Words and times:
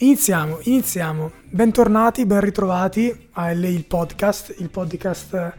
Iniziamo, 0.00 0.60
iniziamo. 0.62 1.32
Bentornati, 1.42 2.24
ben 2.24 2.40
ritrovati 2.40 3.28
a 3.32 3.52
LA 3.52 3.66
il 3.66 3.84
podcast, 3.84 4.54
il 4.58 4.70
podcast 4.70 5.52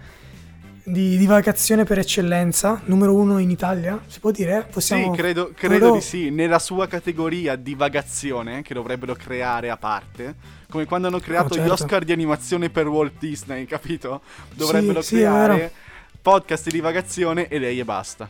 di 0.81 1.17
divagazione 1.17 1.83
per 1.83 1.99
eccellenza, 1.99 2.79
numero 2.85 3.15
uno 3.15 3.39
in 3.39 3.49
Italia, 3.49 4.01
si 4.07 4.21
può 4.21 4.31
dire? 4.31 4.65
Possiamo... 4.71 5.13
Sì, 5.13 5.19
credo, 5.19 5.51
credo 5.53 5.91
di 5.91 5.99
sì, 5.99 6.29
nella 6.29 6.57
sua 6.57 6.87
categoria 6.87 7.57
divagazione 7.57 8.61
che 8.61 8.73
dovrebbero 8.73 9.13
creare 9.13 9.69
a 9.69 9.75
parte, 9.75 10.35
come 10.69 10.85
quando 10.85 11.07
hanno 11.07 11.19
creato 11.19 11.47
oh, 11.47 11.55
certo. 11.55 11.67
gli 11.67 11.71
Oscar 11.73 12.05
di 12.05 12.13
animazione 12.13 12.69
per 12.69 12.87
Walt 12.87 13.19
Disney, 13.19 13.65
capito? 13.65 14.21
Dovrebbero 14.55 15.01
sì, 15.01 15.15
creare 15.15 15.73
sì, 15.73 16.17
podcast 16.21 16.63
di 16.63 16.71
divagazione 16.71 17.49
e 17.49 17.59
lei 17.59 17.77
e 17.77 17.83
basta. 17.83 18.29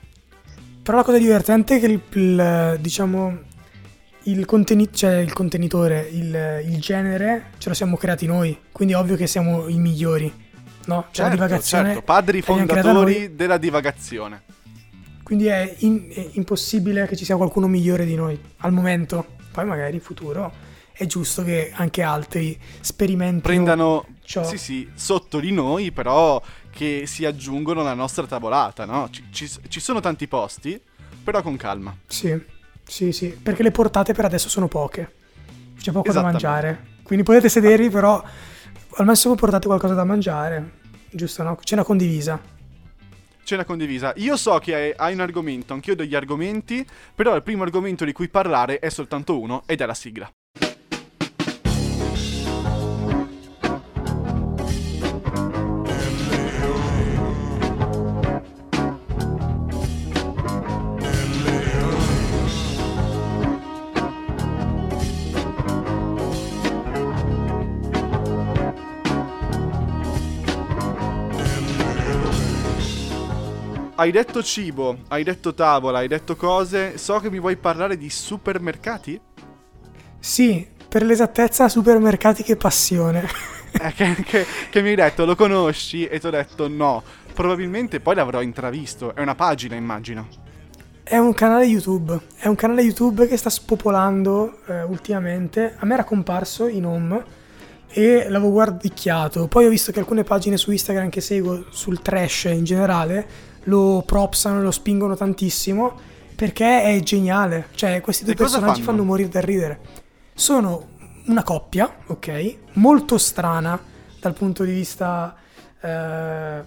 Però 0.81 0.97
la 0.97 1.03
cosa 1.03 1.19
divertente 1.19 1.75
è 1.75 1.79
che 1.79 1.85
il, 1.85 2.01
il 2.13 2.77
diciamo 2.81 3.47
il, 4.31 4.45
conteni- 4.45 4.93
cioè 4.93 5.17
il 5.17 5.33
contenitore, 5.33 6.07
il, 6.11 6.63
il, 6.65 6.79
genere 6.79 7.51
ce 7.57 7.69
lo 7.69 7.75
siamo 7.75 7.97
creati 7.97 8.25
noi, 8.25 8.57
quindi 8.71 8.93
è 8.93 8.97
ovvio 8.97 9.15
che 9.15 9.27
siamo 9.27 9.67
i 9.67 9.77
migliori. 9.77 10.47
No? 10.85 11.05
Cioè 11.11 11.25
certo, 11.25 11.35
divagazione 11.35 11.85
certo, 11.85 12.01
padri 12.01 12.41
fondatori 12.41 13.35
della 13.35 13.57
divagazione. 13.57 14.43
Quindi 15.23 15.45
è, 15.45 15.75
in, 15.79 16.07
è 16.11 16.29
impossibile 16.33 17.05
che 17.05 17.15
ci 17.15 17.25
sia 17.25 17.35
qualcuno 17.35 17.67
migliore 17.67 18.05
di 18.05 18.15
noi 18.15 18.39
al 18.57 18.71
momento. 18.71 19.37
Poi 19.51 19.65
magari 19.65 19.95
in 19.95 20.01
futuro 20.01 20.51
è 20.91 21.05
giusto 21.05 21.43
che 21.43 21.71
anche 21.73 22.01
altri 22.01 22.59
sperimentino 22.81 23.41
prendano 23.41 24.05
ciò. 24.23 24.43
Sì, 24.43 24.57
sì, 24.57 24.89
sotto 24.95 25.39
di 25.39 25.51
noi, 25.51 25.91
però 25.91 26.41
che 26.71 27.03
si 27.05 27.25
aggiungono 27.25 27.81
alla 27.81 27.93
nostra 27.93 28.25
tavolata, 28.25 28.85
no? 28.85 29.09
Ci, 29.11 29.25
ci, 29.31 29.49
ci 29.67 29.79
sono 29.79 29.99
tanti 29.99 30.27
posti, 30.27 30.79
però 31.23 31.41
con 31.41 31.55
calma. 31.57 31.95
Sì. 32.07 32.57
Sì, 32.89 33.11
sì, 33.11 33.27
perché 33.29 33.61
le 33.61 33.69
portate 33.69 34.13
per 34.13 34.25
adesso 34.25 34.49
sono 34.49 34.67
poche. 34.67 35.13
C'è 35.79 35.91
poco 35.91 36.11
da 36.11 36.23
mangiare. 36.23 36.97
Quindi 37.03 37.23
potete 37.23 37.47
sedervi, 37.47 37.89
però 37.89 38.21
al 38.95 39.05
massimo 39.05 39.35
portate 39.35 39.67
qualcosa 39.67 39.93
da 39.93 40.03
mangiare. 40.03 40.77
Giusto, 41.11 41.43
no? 41.43 41.57
Cena 41.63 41.83
condivisa. 41.83 42.41
Cena 43.43 43.63
condivisa. 43.63 44.11
Io 44.17 44.35
so 44.37 44.57
che 44.57 44.95
hai 44.97 45.13
un 45.13 45.19
argomento, 45.19 45.73
anch'io 45.73 45.93
ho 45.93 45.95
degli 45.95 46.15
argomenti, 46.15 46.85
però 47.13 47.35
il 47.35 47.43
primo 47.43 47.61
argomento 47.61 48.05
di 48.05 48.11
cui 48.11 48.27
parlare 48.27 48.79
è 48.79 48.89
soltanto 48.89 49.39
uno 49.39 49.61
ed 49.67 49.81
è 49.81 49.85
la 49.85 49.93
sigla. 49.93 50.29
Hai 73.99 74.11
detto 74.11 74.41
cibo, 74.41 74.99
hai 75.09 75.23
detto 75.23 75.53
tavola, 75.53 75.97
hai 75.97 76.07
detto 76.07 76.37
cose. 76.37 76.97
So 76.97 77.19
che 77.19 77.29
mi 77.29 77.37
vuoi 77.37 77.57
parlare 77.57 77.97
di 77.97 78.09
supermercati? 78.09 79.19
Sì, 80.17 80.65
per 80.87 81.03
l'esattezza, 81.03 81.67
supermercati 81.67 82.41
che 82.41 82.55
passione. 82.55 83.27
eh, 83.77 83.91
che, 83.91 84.15
che, 84.23 84.45
che, 84.69 84.81
mi 84.81 84.89
hai 84.89 84.95
detto, 84.95 85.25
lo 85.25 85.35
conosci? 85.35 86.05
E 86.05 86.17
ti 86.17 86.27
ho 86.27 86.29
detto 86.29 86.69
no. 86.69 87.03
Probabilmente 87.33 87.99
poi 87.99 88.15
l'avrò 88.15 88.41
intravisto. 88.41 89.13
È 89.13 89.21
una 89.21 89.35
pagina, 89.35 89.75
immagino. 89.75 90.27
È 91.03 91.17
un 91.17 91.33
canale 91.33 91.65
YouTube. 91.65 92.17
È 92.37 92.47
un 92.47 92.55
canale 92.55 92.83
YouTube 92.83 93.27
che 93.27 93.35
sta 93.35 93.49
spopolando 93.49 94.59
eh, 94.65 94.83
ultimamente. 94.83 95.75
A 95.77 95.85
me 95.85 95.95
era 95.95 96.05
comparso 96.05 96.67
in 96.67 96.85
home 96.85 97.23
e 97.89 98.29
l'avevo 98.29 98.51
guardicchiato. 98.51 99.47
Poi 99.47 99.65
ho 99.65 99.69
visto 99.69 99.91
che 99.91 99.99
alcune 99.99 100.23
pagine 100.23 100.55
su 100.55 100.71
Instagram 100.71 101.09
che 101.09 101.19
seguo 101.19 101.65
sul 101.69 102.01
trash 102.01 102.45
in 102.45 102.63
generale 102.63 103.48
lo 103.69 104.03
propsano, 104.05 104.61
lo 104.61 104.71
spingono 104.71 105.15
tantissimo 105.15 105.97
perché 106.35 106.83
è 106.83 106.99
geniale. 107.01 107.67
Cioè, 107.75 108.01
questi 108.01 108.25
due 108.25 108.33
personaggi 108.33 108.81
fanno? 108.81 108.97
fanno 108.97 109.03
morire 109.03 109.29
da 109.29 109.39
ridere. 109.39 109.79
Sono 110.33 110.87
una 111.27 111.43
coppia, 111.43 111.97
ok? 112.07 112.55
Molto 112.73 113.17
strana 113.17 113.79
dal 114.19 114.33
punto 114.33 114.63
di 114.63 114.71
vista 114.71 115.35
eh, 115.81 116.63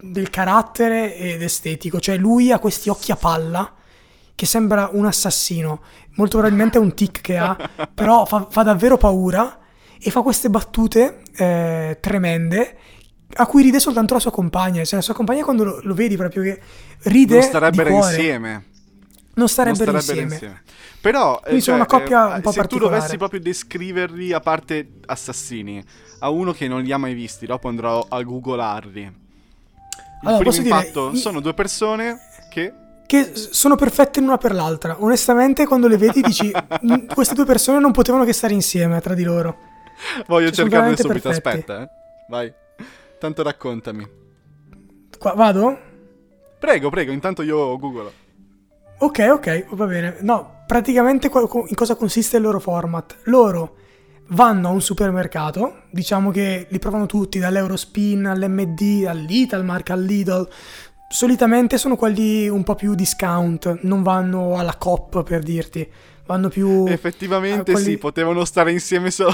del 0.00 0.30
carattere 0.30 1.16
ed 1.16 1.42
estetico. 1.42 2.00
Cioè, 2.00 2.16
lui 2.16 2.52
ha 2.52 2.58
questi 2.58 2.88
occhi 2.88 3.12
a 3.12 3.16
palla 3.16 3.72
che 4.34 4.46
sembra 4.46 4.90
un 4.92 5.06
assassino. 5.06 5.82
Molto 6.16 6.38
probabilmente 6.38 6.78
è 6.78 6.80
un 6.80 6.94
tic 6.94 7.20
che 7.20 7.36
ha, 7.36 7.56
però 7.92 8.24
fa, 8.26 8.46
fa 8.50 8.62
davvero 8.62 8.96
paura 8.96 9.58
e 9.98 10.10
fa 10.10 10.20
queste 10.20 10.50
battute 10.50 11.22
eh, 11.34 11.96
tremende 12.00 12.76
a 13.34 13.46
cui 13.46 13.62
ride 13.62 13.80
soltanto 13.80 14.14
la 14.14 14.20
sua 14.20 14.30
compagna. 14.30 14.84
Cioè, 14.84 14.96
la 14.96 15.04
sua 15.04 15.14
compagna 15.14 15.44
quando 15.44 15.64
lo, 15.64 15.80
lo 15.82 15.94
vedi 15.94 16.16
proprio 16.16 16.42
che 16.42 16.60
ride. 17.02 17.34
Non 17.34 17.42
starebbero 17.42 17.90
insieme. 17.90 18.64
Non 19.34 19.48
starebbero, 19.48 19.92
non 19.92 20.00
starebbero 20.00 20.32
insieme. 20.32 20.32
insieme. 20.32 20.62
Però, 21.00 21.38
Quindi 21.42 21.60
cioè, 21.60 21.74
sono 21.74 21.76
una 21.76 21.86
coppia 21.86 22.32
eh, 22.32 22.36
un 22.36 22.40
po' 22.40 22.52
se 22.52 22.66
tu 22.66 22.78
dovessi 22.78 23.16
proprio 23.18 23.40
descriverli, 23.40 24.32
a 24.32 24.40
parte 24.40 24.92
assassini, 25.04 25.84
a 26.20 26.30
uno 26.30 26.52
che 26.52 26.66
non 26.66 26.82
li 26.82 26.92
ha 26.92 26.96
mai 26.96 27.14
visti, 27.14 27.44
dopo 27.44 27.68
andrò 27.68 28.06
a 28.08 28.22
googlarli. 28.22 29.00
Il 29.02 29.12
allora, 30.22 30.38
primo 30.38 30.56
impatto 30.56 31.10
dire, 31.10 31.20
sono 31.20 31.40
due 31.40 31.52
persone 31.52 32.18
che 32.50 32.72
che 33.06 33.32
sono 33.34 33.76
perfette 33.76 34.20
l'una 34.20 34.38
per 34.38 34.54
l'altra. 34.54 34.96
Onestamente, 35.00 35.66
quando 35.66 35.88
le 35.88 35.98
vedi, 35.98 36.22
dici: 36.22 36.50
queste 37.12 37.34
due 37.34 37.44
persone 37.44 37.78
non 37.78 37.92
potevano 37.92 38.24
che 38.24 38.32
stare 38.32 38.54
insieme 38.54 39.00
tra 39.02 39.12
di 39.12 39.24
loro. 39.24 39.58
Voglio 40.26 40.50
cioè, 40.50 40.68
cercarle 40.68 40.96
subito. 40.96 41.28
Perfetti. 41.28 41.48
Aspetta, 41.48 41.82
eh. 41.82 41.88
vai. 42.28 42.52
Tanto 43.24 43.42
raccontami. 43.42 44.06
Qua, 45.18 45.32
vado? 45.32 45.78
Prego, 46.58 46.90
prego, 46.90 47.10
intanto 47.10 47.40
io 47.40 47.78
googlo. 47.78 48.12
Ok, 48.98 49.28
ok, 49.30 49.74
va 49.74 49.86
bene. 49.86 50.18
No, 50.20 50.62
praticamente 50.66 51.30
in 51.32 51.74
cosa 51.74 51.94
consiste 51.94 52.36
il 52.36 52.42
loro 52.42 52.60
format? 52.60 53.20
Loro 53.22 53.76
vanno 54.28 54.68
a 54.68 54.72
un 54.72 54.82
supermercato, 54.82 55.84
diciamo 55.90 56.30
che 56.30 56.66
li 56.68 56.78
provano 56.78 57.06
tutti, 57.06 57.38
dall'Eurospin 57.38 58.26
all'MD, 58.26 59.06
all'Italmark, 59.08 59.88
all'Idol. 59.88 60.46
Solitamente 61.08 61.78
sono 61.78 61.96
quelli 61.96 62.46
un 62.46 62.62
po' 62.62 62.74
più 62.74 62.94
discount, 62.94 63.78
non 63.84 64.02
vanno 64.02 64.58
alla 64.58 64.76
COP 64.76 65.22
per 65.22 65.42
dirti, 65.42 65.90
vanno 66.26 66.50
più... 66.50 66.84
Effettivamente 66.86 67.72
quelli... 67.72 67.92
sì, 67.92 67.96
potevano 67.96 68.44
stare 68.44 68.70
insieme 68.70 69.10
solo... 69.10 69.32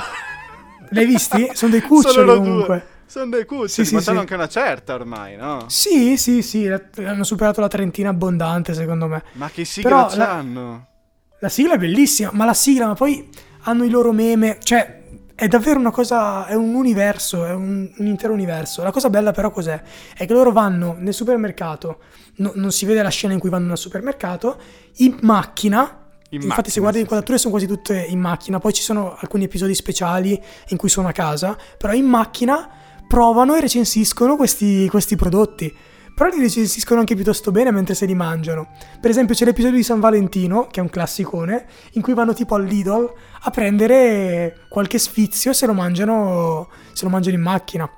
L'hai 0.91 1.07
visti? 1.07 1.51
Sono 1.55 1.73
dei 1.73 1.81
cuccioli 1.83 2.39
comunque. 2.39 2.67
Due. 2.67 2.99
Sono 3.11 3.29
dei 3.29 3.45
cuccioli, 3.45 3.69
sì, 3.69 3.85
sì, 3.85 3.95
ma 3.95 4.01
sì. 4.03 4.11
anche 4.11 4.35
una 4.35 4.47
certa 4.47 4.95
ormai, 4.95 5.35
no? 5.35 5.65
Sì, 5.67 6.17
sì, 6.17 6.43
sì, 6.43 6.73
hanno 6.99 7.25
superato 7.25 7.61
la 7.61 7.67
trentina 7.67 8.11
abbondante 8.11 8.73
secondo 8.73 9.09
me. 9.09 9.25
Ma 9.33 9.51
che 9.51 9.65
sigla 9.65 9.89
Però 9.89 10.07
c'hanno? 10.07 10.87
La, 11.31 11.37
la 11.41 11.49
sigla 11.49 11.75
è 11.75 11.77
bellissima, 11.77 12.31
ma 12.33 12.45
la 12.45 12.55
sigla, 12.55 12.87
ma 12.87 12.95
poi 12.95 13.29
hanno 13.63 13.83
i 13.83 13.91
loro 13.91 14.13
meme, 14.13 14.59
cioè 14.63 15.03
è 15.35 15.49
davvero 15.49 15.81
una 15.81 15.91
cosa, 15.91 16.47
è 16.47 16.55
un 16.55 16.73
universo, 16.73 17.45
è 17.45 17.51
un, 17.51 17.91
un, 17.97 18.07
intero 18.07 18.33
universo. 18.33 18.85
La 18.85 18.93
cosa 18.93 19.11
bella 19.11 19.33
però 19.33 19.51
cos'è? 19.51 19.83
È 20.15 20.25
che 20.25 20.33
loro 20.33 20.53
vanno 20.53 20.95
nel 20.97 21.13
supermercato, 21.13 21.99
no, 22.37 22.53
non 22.55 22.71
si 22.71 22.87
vede 22.87 23.03
la 23.03 23.09
scena 23.09 23.33
in 23.33 23.41
cui 23.41 23.51
vanno 23.51 23.67
nel 23.67 23.79
supermercato, 23.79 24.57
in 24.99 25.19
macchina, 25.23 25.81
in 26.29 26.43
Infatti, 26.43 26.47
macchina, 26.47 26.69
se 26.69 26.79
guardi 26.79 26.99
le 26.99 27.03
inquadrature 27.03 27.39
sì. 27.39 27.43
sono 27.43 27.57
quasi 27.57 27.67
tutte 27.67 28.05
in 28.05 28.21
macchina. 28.21 28.61
Poi 28.61 28.73
ci 28.73 28.83
sono 28.83 29.17
alcuni 29.19 29.43
episodi 29.43 29.75
speciali 29.75 30.41
in 30.69 30.77
cui 30.77 30.89
sono 30.89 31.09
a 31.09 31.13
casa. 31.13 31.59
Però 31.77 31.93
in 31.93 32.05
macchina 32.05 32.79
provano 33.11 33.57
e 33.57 33.61
recensiscono 33.61 34.37
questi, 34.37 34.87
questi 34.89 35.17
prodotti. 35.17 35.75
Però 36.15 36.31
li 36.31 36.41
recensiscono 36.41 37.01
anche 37.01 37.17
piuttosto 37.17 37.51
bene 37.51 37.73
mentre 37.73 37.95
se 37.95 38.07
li 38.07 38.15
mangiano. 38.15 38.69
Per 39.01 39.11
esempio 39.11 39.35
c'è 39.35 39.45
l'episodio 39.45 39.79
di 39.79 39.83
San 39.83 39.99
Valentino, 39.99 40.69
che 40.71 40.79
è 40.79 40.83
un 40.83 40.91
classicone, 40.91 41.67
in 41.95 42.03
cui 42.03 42.15
vanno 42.15 42.35
tipo 42.35 42.55
all'Idol 42.55 43.13
a 43.41 43.51
prendere 43.51 44.61
qualche 44.69 44.99
sfizio 44.99 45.51
e 45.51 45.55
se 45.55 45.67
lo 45.67 45.73
mangiano, 45.73 46.69
se 46.93 47.05
lo 47.05 47.11
mangiano 47.11 47.35
in 47.35 47.43
macchina. 47.43 47.91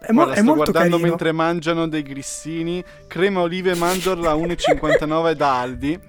È, 0.00 0.10
mo- 0.12 0.22
Guarda, 0.24 0.40
è 0.40 0.42
molto 0.42 0.70
guardando 0.70 0.96
carino. 0.96 1.08
mentre 1.08 1.32
mangiano 1.32 1.86
dei 1.86 2.02
grissini, 2.02 2.82
crema 3.06 3.40
olive 3.40 3.74
mandorla 3.74 4.32
1,59 4.32 5.32
da 5.32 5.60
Aldi. 5.60 6.00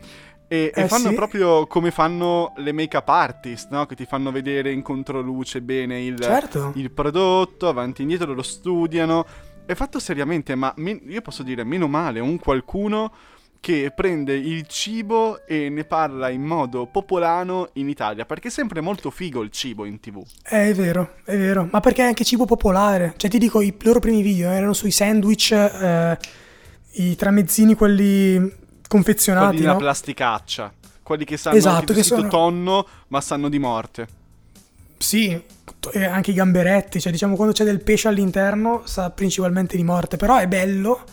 E, 0.47 0.71
eh 0.73 0.83
e 0.83 0.87
fanno 0.87 1.09
sì. 1.09 1.15
proprio 1.15 1.67
come 1.67 1.91
fanno 1.91 2.53
le 2.57 2.71
make-up 2.71 3.07
artist, 3.09 3.69
no? 3.69 3.85
Che 3.85 3.95
ti 3.95 4.05
fanno 4.05 4.31
vedere 4.31 4.71
in 4.71 4.81
controluce 4.81 5.61
bene 5.61 6.01
il, 6.01 6.19
certo. 6.19 6.71
il 6.75 6.91
prodotto, 6.91 7.67
avanti 7.67 7.99
e 7.99 8.03
indietro, 8.03 8.33
lo 8.33 8.43
studiano. 8.43 9.25
È 9.65 9.73
fatto 9.73 9.99
seriamente, 9.99 10.55
ma 10.55 10.73
men- 10.77 11.01
io 11.07 11.21
posso 11.21 11.43
dire, 11.43 11.63
meno 11.65 11.87
male, 11.87 12.21
un 12.21 12.39
qualcuno 12.39 13.11
che 13.59 13.91
prende 13.93 14.33
il 14.33 14.65
cibo 14.67 15.45
e 15.45 15.69
ne 15.69 15.83
parla 15.83 16.29
in 16.29 16.43
modo 16.43 16.85
popolano 16.85 17.69
in 17.73 17.89
Italia, 17.89 18.25
perché 18.25 18.47
è 18.47 18.51
sempre 18.51 18.79
molto 18.79 19.09
figo 19.09 19.41
il 19.41 19.49
cibo 19.49 19.83
in 19.83 19.99
tv. 19.99 20.23
Eh, 20.49 20.69
è 20.69 20.73
vero, 20.73 21.15
è 21.25 21.35
vero, 21.35 21.67
ma 21.69 21.81
perché 21.81 22.03
è 22.03 22.05
anche 22.05 22.23
cibo 22.23 22.45
popolare. 22.45 23.15
Cioè 23.17 23.29
ti 23.29 23.37
dico, 23.37 23.59
i 23.59 23.75
loro 23.81 23.99
primi 23.99 24.21
video 24.21 24.49
erano 24.49 24.71
sui 24.71 24.91
sandwich, 24.91 25.51
eh, 25.51 26.17
i 26.93 27.15
tramezzini 27.17 27.75
quelli 27.75 28.65
confezionati. 28.87 29.55
Quelli 29.55 29.65
no? 29.65 29.73
la 29.73 29.77
plasticaccia. 29.77 30.73
Quelli 31.03 31.25
che 31.25 31.37
sanno 31.37 31.55
esatto, 31.55 31.93
che 31.93 32.03
sono... 32.03 32.27
tonno, 32.27 32.85
ma 33.07 33.21
sanno 33.21 33.49
di 33.49 33.59
morte. 33.59 34.07
Sì, 34.97 35.39
anche 35.93 36.31
i 36.31 36.33
gamberetti, 36.33 36.99
cioè 36.99 37.11
diciamo 37.11 37.35
quando 37.35 37.53
c'è 37.53 37.63
del 37.63 37.81
pesce 37.81 38.07
all'interno 38.07 38.81
sa 38.85 39.11
principalmente 39.11 39.77
di 39.77 39.83
morte, 39.83 40.17
però 40.17 40.37
è 40.37 40.47
bello 40.47 41.03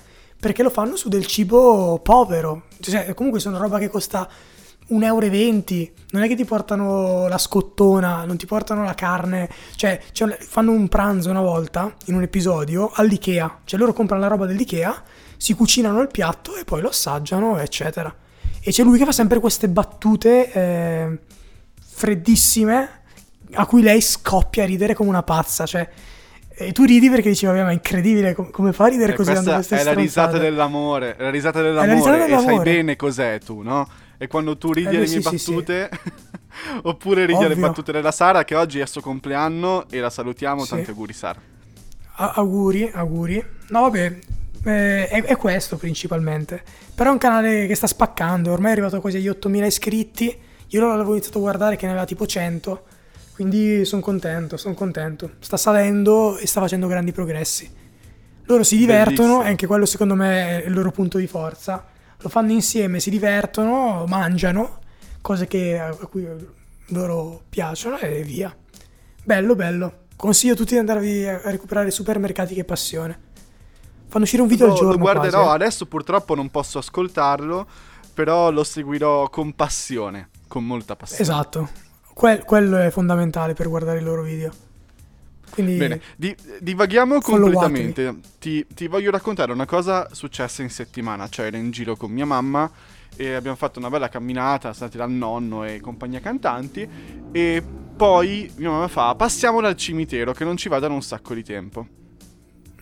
perché 0.40 0.62
lo 0.62 0.70
fanno 0.70 0.96
su 0.96 1.08
del 1.08 1.26
cibo 1.26 2.00
povero, 2.02 2.64
cioè 2.80 3.12
comunque 3.14 3.40
sono 3.40 3.58
roba 3.58 3.78
che 3.78 3.88
costa 3.88 4.28
1,20 4.88 5.04
euro, 5.04 5.92
non 6.10 6.22
è 6.22 6.28
che 6.28 6.34
ti 6.34 6.44
portano 6.44 7.26
la 7.28 7.38
scottona, 7.38 8.24
non 8.24 8.36
ti 8.36 8.46
portano 8.46 8.84
la 8.84 8.94
carne, 8.94 9.48
cioè, 9.76 10.00
cioè, 10.12 10.36
fanno 10.38 10.72
un 10.72 10.88
pranzo 10.88 11.30
una 11.30 11.40
volta 11.40 11.94
in 12.06 12.14
un 12.14 12.22
episodio 12.22 12.90
all'Ikea, 12.92 13.60
cioè 13.64 13.78
loro 13.78 13.92
comprano 13.92 14.22
la 14.22 14.28
roba 14.28 14.44
dell'Ikea, 14.44 15.02
si 15.44 15.52
cucinano 15.52 16.00
il 16.00 16.08
piatto 16.08 16.56
e 16.56 16.64
poi 16.64 16.80
lo 16.80 16.88
assaggiano, 16.88 17.58
eccetera. 17.58 18.10
E 18.62 18.70
c'è 18.70 18.82
lui 18.82 18.96
che 18.96 19.04
fa 19.04 19.12
sempre 19.12 19.40
queste 19.40 19.68
battute 19.68 20.50
eh, 20.50 21.18
freddissime 21.78 22.88
a 23.52 23.66
cui 23.66 23.82
lei 23.82 24.00
scoppia 24.00 24.62
a 24.62 24.66
ridere 24.66 24.94
come 24.94 25.10
una 25.10 25.22
pazza, 25.22 25.66
cioè... 25.66 25.86
E 26.48 26.72
tu 26.72 26.84
ridi 26.84 27.10
perché 27.10 27.28
dici, 27.28 27.44
vabbè, 27.44 27.62
ma 27.62 27.68
è 27.68 27.72
incredibile 27.74 28.32
come 28.32 28.72
fa 28.72 28.84
a 28.84 28.88
ridere 28.88 29.12
eh, 29.12 29.16
così 29.16 29.32
questa 29.32 29.54
queste 29.56 29.80
è 29.80 29.82
la 29.82 29.92
risata 29.92 30.38
dell'amore, 30.38 31.14
la 31.18 31.28
risata 31.28 31.60
dell'amore, 31.60 31.88
la 31.88 31.94
risata 31.94 32.16
dell'amore. 32.16 32.52
e 32.52 32.56
sai 32.56 32.64
bene 32.64 32.96
cos'è 32.96 33.38
tu, 33.44 33.60
no? 33.60 33.86
E 34.16 34.26
quando 34.28 34.56
tu 34.56 34.72
ridi 34.72 34.96
eh, 34.96 35.00
le 35.00 35.08
mie 35.08 35.08
sì, 35.08 35.18
battute, 35.18 35.90
sì, 35.90 35.98
sì. 36.04 36.80
oppure 36.88 37.26
ridi 37.26 37.46
le 37.46 37.56
battute 37.56 37.92
della 37.92 38.12
Sara, 38.12 38.44
che 38.44 38.54
oggi 38.54 38.78
è 38.78 38.82
il 38.82 38.88
suo 38.88 39.02
compleanno 39.02 39.90
e 39.90 40.00
la 40.00 40.08
salutiamo. 40.08 40.64
Tanti 40.64 40.88
auguri, 40.88 41.12
Sara. 41.12 41.40
A- 42.14 42.32
auguri, 42.36 42.90
auguri. 42.94 43.44
No, 43.68 43.80
vabbè, 43.80 44.18
eh, 44.64 45.08
è, 45.08 45.22
è, 45.22 45.36
questo 45.36 45.76
principalmente. 45.76 46.62
Però 46.94 47.10
è 47.10 47.12
un 47.12 47.18
canale 47.18 47.66
che 47.66 47.74
sta 47.74 47.86
spaccando, 47.86 48.52
ormai 48.52 48.70
è 48.70 48.72
arrivato 48.72 49.00
quasi 49.00 49.18
agli 49.18 49.28
8000 49.28 49.66
iscritti. 49.66 50.38
Io 50.68 50.86
l'avevo 50.86 51.12
iniziato 51.12 51.38
a 51.38 51.42
guardare 51.42 51.76
che 51.76 51.86
ne 51.86 51.92
aveva 51.92 52.06
tipo 52.06 52.26
100. 52.26 52.84
Quindi 53.34 53.84
sono 53.84 54.02
contento, 54.02 54.56
sono 54.56 54.74
contento. 54.74 55.32
Sta 55.40 55.56
salendo 55.56 56.36
e 56.38 56.46
sta 56.46 56.60
facendo 56.60 56.86
grandi 56.86 57.12
progressi. 57.12 57.70
Loro 58.46 58.62
si 58.62 58.76
divertono, 58.76 59.14
Bellissimo. 59.16 59.42
e 59.44 59.48
anche 59.48 59.66
quello 59.66 59.86
secondo 59.86 60.14
me 60.14 60.62
è 60.62 60.66
il 60.66 60.72
loro 60.72 60.90
punto 60.90 61.18
di 61.18 61.26
forza 61.26 61.92
lo 62.24 62.30
fanno 62.30 62.52
insieme, 62.52 63.00
si 63.00 63.10
divertono, 63.10 64.06
mangiano, 64.08 64.78
cose 65.20 65.46
che, 65.46 65.78
a 65.78 65.94
cui 65.94 66.26
loro 66.88 67.42
piacciono 67.50 67.98
e 67.98 68.22
via. 68.22 68.54
Bello, 69.22 69.54
bello. 69.54 70.02
Consiglio 70.16 70.54
a 70.54 70.56
tutti 70.56 70.72
di 70.72 70.78
andarvi 70.78 71.26
a 71.26 71.40
recuperare 71.44 71.90
supermercati 71.90 72.54
che 72.54 72.64
passione. 72.64 73.32
Fanno 74.14 74.26
uscire 74.26 74.42
un 74.42 74.48
video 74.48 74.66
lo, 74.66 74.72
al 74.72 74.78
giorno. 74.78 74.92
Lo 74.92 74.98
guarderò, 74.98 75.42
quasi, 75.42 75.50
eh. 75.50 75.54
adesso 75.54 75.86
purtroppo 75.86 76.36
non 76.36 76.48
posso 76.48 76.78
ascoltarlo, 76.78 77.66
però 78.14 78.52
lo 78.52 78.62
seguirò 78.62 79.28
con 79.28 79.54
passione, 79.54 80.28
con 80.46 80.64
molta 80.64 80.94
passione. 80.94 81.22
Esatto, 81.22 81.68
que- 82.14 82.44
quello 82.44 82.78
è 82.78 82.90
fondamentale 82.90 83.54
per 83.54 83.68
guardare 83.68 83.98
i 83.98 84.02
loro 84.04 84.22
video. 84.22 84.52
Quindi 85.50 85.78
Bene, 85.78 86.00
di, 86.14 86.32
divaghiamo 86.60 87.20
completamente. 87.20 88.20
Ti, 88.38 88.64
ti, 88.72 88.86
voglio 88.86 89.10
raccontare 89.10 89.50
una 89.50 89.66
cosa 89.66 90.06
successa 90.12 90.62
in 90.62 90.70
settimana. 90.70 91.28
Cioè, 91.28 91.46
ero 91.46 91.56
in 91.56 91.72
giro 91.72 91.96
con 91.96 92.12
mia 92.12 92.24
mamma 92.24 92.70
e 93.16 93.32
abbiamo 93.32 93.56
fatto 93.56 93.80
una 93.80 93.90
bella 93.90 94.08
camminata, 94.08 94.72
stati 94.72 94.96
dal 94.96 95.10
nonno 95.10 95.64
e 95.64 95.80
compagnia 95.80 96.20
cantanti. 96.20 96.88
E 97.32 97.62
poi 97.96 98.48
mia 98.58 98.70
mamma 98.70 98.86
fa: 98.86 99.16
Passiamo 99.16 99.60
dal 99.60 99.74
cimitero, 99.74 100.30
che 100.30 100.44
non 100.44 100.56
ci 100.56 100.68
va 100.68 100.78
da 100.78 100.86
un 100.86 101.02
sacco 101.02 101.34
di 101.34 101.42
tempo. 101.42 102.02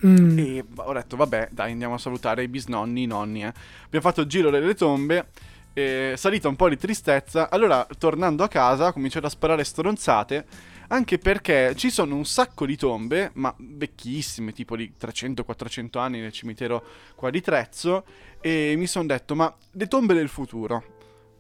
Mm. 0.07 0.39
E 0.39 0.65
ho 0.75 0.93
detto: 0.93 1.17
Vabbè, 1.17 1.49
dai, 1.51 1.73
andiamo 1.73 1.95
a 1.95 1.99
salutare 1.99 2.43
i 2.43 2.49
bisnonni, 2.49 3.03
i 3.03 3.07
nonni. 3.07 3.45
Eh. 3.45 3.53
Abbiamo 3.85 4.07
fatto 4.07 4.23
il 4.23 4.27
giro 4.27 4.51
delle 4.51 4.75
tombe. 4.75 5.27
E 5.75 6.15
salita 6.17 6.49
un 6.49 6.57
po' 6.57 6.69
di 6.69 6.77
tristezza. 6.77 7.49
Allora, 7.49 7.87
tornando 7.99 8.43
a 8.45 8.49
casa, 8.49 8.89
ho 8.89 8.93
cominciato 8.93 9.27
a 9.27 9.31
sparare 9.31 9.65
stronzate 9.65 10.45
anche 10.93 11.17
perché 11.17 11.75
ci 11.75 11.91
sono 11.91 12.15
un 12.15 12.27
sacco 12.27 12.67
di 12.67 12.77
tombe, 12.77 13.31
ma 13.35 13.53
vecchissime, 13.57 14.53
tipo 14.53 14.77
di 14.77 14.93
300-400 15.01 15.99
anni 15.99 16.21
nel 16.21 16.33
cimitero 16.33 16.85
qua 17.15 17.31
di 17.31 17.41
Trezzo, 17.41 18.05
e 18.43 18.75
mi 18.77 18.87
sono 18.87 19.07
detto, 19.07 19.35
ma 19.35 19.53
le 19.71 19.89
tombe 19.89 20.13
del 20.13 20.29
futuro, 20.29 20.92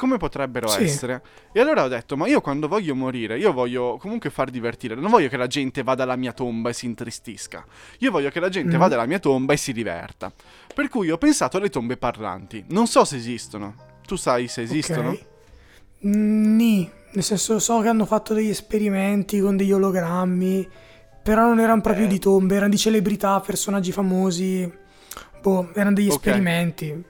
come 0.02 0.16
potrebbero 0.16 0.66
sì. 0.66 0.82
essere? 0.82 1.22
E 1.52 1.60
allora 1.60 1.84
ho 1.84 1.88
detto, 1.88 2.16
ma 2.16 2.26
io 2.26 2.40
quando 2.40 2.66
voglio 2.66 2.92
morire, 2.96 3.38
io 3.38 3.52
voglio 3.52 3.98
comunque 3.98 4.30
far 4.30 4.50
divertire, 4.50 4.96
non 4.96 5.08
voglio 5.08 5.28
che 5.28 5.36
la 5.36 5.46
gente 5.46 5.84
vada 5.84 6.02
alla 6.02 6.16
mia 6.16 6.32
tomba 6.32 6.70
e 6.70 6.72
si 6.72 6.86
intristisca, 6.86 7.64
io 7.98 8.10
voglio 8.10 8.28
che 8.30 8.40
la 8.40 8.48
gente 8.48 8.74
mm. 8.74 8.80
vada 8.80 8.96
alla 8.96 9.06
mia 9.06 9.20
tomba 9.20 9.52
e 9.52 9.56
si 9.56 9.72
diverta. 9.72 10.32
Per 10.74 10.88
cui 10.88 11.08
ho 11.08 11.18
pensato 11.18 11.56
alle 11.56 11.70
tombe 11.70 11.96
parlanti, 11.96 12.64
non 12.70 12.88
so 12.88 13.04
se 13.04 13.14
esistono. 13.14 13.76
Tu 14.04 14.16
sai 14.16 14.48
se 14.48 14.62
esistono? 14.62 15.10
Okay. 15.10 15.26
Ni, 16.00 16.90
nel 17.12 17.22
senso, 17.22 17.60
so 17.60 17.80
che 17.80 17.86
hanno 17.86 18.04
fatto 18.04 18.34
degli 18.34 18.48
esperimenti 18.48 19.38
con 19.38 19.56
degli 19.56 19.70
ologrammi, 19.70 20.68
però 21.22 21.46
non 21.46 21.60
erano 21.60 21.80
proprio 21.80 22.06
eh. 22.06 22.08
di 22.08 22.18
tombe, 22.18 22.56
erano 22.56 22.70
di 22.70 22.78
celebrità, 22.78 23.38
personaggi 23.38 23.92
famosi. 23.92 24.80
Boh, 25.40 25.70
erano 25.74 25.94
degli 25.94 26.08
okay. 26.08 26.16
esperimenti. 26.16 27.04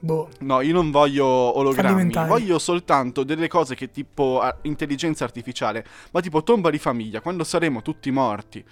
Boh. 0.00 0.28
No, 0.40 0.62
io 0.62 0.72
non 0.72 0.90
voglio 0.90 1.26
ologrammi, 1.26 2.10
voglio 2.26 2.58
soltanto 2.58 3.22
delle 3.22 3.48
cose 3.48 3.74
che 3.74 3.90
tipo 3.90 4.42
intelligenza 4.62 5.24
artificiale, 5.24 5.84
ma 6.12 6.20
tipo 6.20 6.42
tomba 6.42 6.70
di 6.70 6.78
famiglia, 6.78 7.20
quando 7.20 7.44
saremo 7.44 7.82
tutti 7.82 8.10
morti 8.10 8.64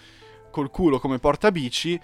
col 0.50 0.70
culo 0.70 0.98
come 0.98 1.18
portabici, 1.18 2.00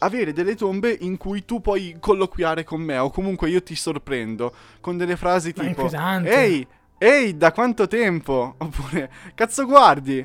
avere 0.00 0.32
delle 0.32 0.54
tombe 0.54 0.94
in 1.00 1.16
cui 1.16 1.44
tu 1.44 1.60
puoi 1.60 1.96
colloquiare 1.98 2.64
con 2.64 2.80
me 2.80 2.98
o 2.98 3.10
comunque 3.10 3.48
io 3.48 3.62
ti 3.62 3.74
sorprendo 3.74 4.52
con 4.80 4.96
delle 4.96 5.16
frasi 5.16 5.52
tipo 5.52 5.88
Ehi, 6.28 6.66
Ehi, 6.98 7.36
da 7.36 7.52
quanto 7.52 7.86
tempo? 7.86 8.54
Oppure, 8.58 9.10
cazzo 9.34 9.64
guardi? 9.64 10.24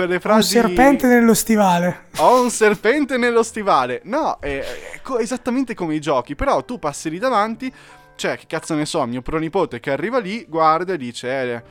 Quelle 0.00 0.18
frasi... 0.18 0.56
Un 0.56 0.62
serpente 0.62 1.06
nello 1.06 1.34
stivale. 1.34 2.04
Ho 2.18 2.42
un 2.42 2.50
serpente 2.50 3.18
nello 3.18 3.42
stivale. 3.42 4.00
No, 4.04 4.38
è, 4.40 4.60
è 4.94 5.00
co- 5.02 5.18
esattamente 5.18 5.74
come 5.74 5.94
i 5.94 6.00
giochi. 6.00 6.34
Però 6.34 6.64
tu 6.64 6.78
passi 6.78 7.10
lì 7.10 7.18
davanti, 7.18 7.70
cioè, 8.14 8.38
che 8.38 8.46
cazzo 8.46 8.74
ne 8.74 8.86
so, 8.86 9.04
mio 9.04 9.20
pronipote 9.20 9.78
che 9.78 9.90
arriva 9.90 10.18
lì, 10.18 10.46
guarda 10.48 10.94
e 10.94 10.96
dice, 10.96 11.28
eh, 11.28 11.62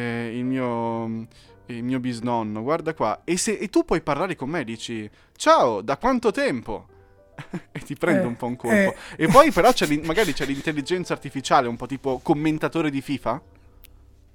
eh, 0.00 0.36
il 0.36 0.44
mio 0.44 1.26
il 1.66 1.82
mio 1.82 1.98
bisnonno, 1.98 2.62
guarda 2.62 2.94
qua. 2.94 3.22
E, 3.24 3.36
se, 3.36 3.56
e 3.56 3.68
tu 3.68 3.84
puoi 3.84 4.00
parlare 4.00 4.36
con 4.36 4.48
me, 4.48 4.62
dici, 4.62 5.10
ciao, 5.36 5.80
da 5.80 5.96
quanto 5.96 6.30
tempo? 6.30 6.86
e 7.72 7.80
ti 7.80 7.96
prende 7.96 8.22
eh, 8.22 8.26
un 8.26 8.36
po' 8.36 8.46
un 8.46 8.54
colpo. 8.54 8.76
Eh. 8.76 8.94
E 9.16 9.26
poi 9.26 9.50
però 9.50 9.72
c'è 9.72 9.88
magari 10.04 10.32
c'è 10.32 10.46
l'intelligenza 10.46 11.14
artificiale, 11.14 11.66
un 11.66 11.76
po' 11.76 11.86
tipo 11.86 12.20
commentatore 12.22 12.90
di 12.90 13.00
FIFA. 13.00 13.42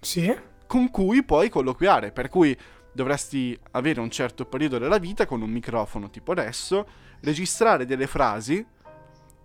Sì. 0.02 0.36
Con 0.66 0.92
cui 0.92 1.24
puoi 1.24 1.48
colloquiare, 1.48 2.12
per 2.12 2.28
cui 2.28 2.58
dovresti 2.98 3.58
avere 3.72 4.00
un 4.00 4.10
certo 4.10 4.46
periodo 4.46 4.80
della 4.80 4.98
vita 4.98 5.28
con 5.28 5.42
un 5.42 5.52
microfono 5.52 6.10
tipo 6.10 6.32
adesso, 6.32 6.86
registrare 7.22 7.86
delle 7.86 8.08
frasi 8.08 8.66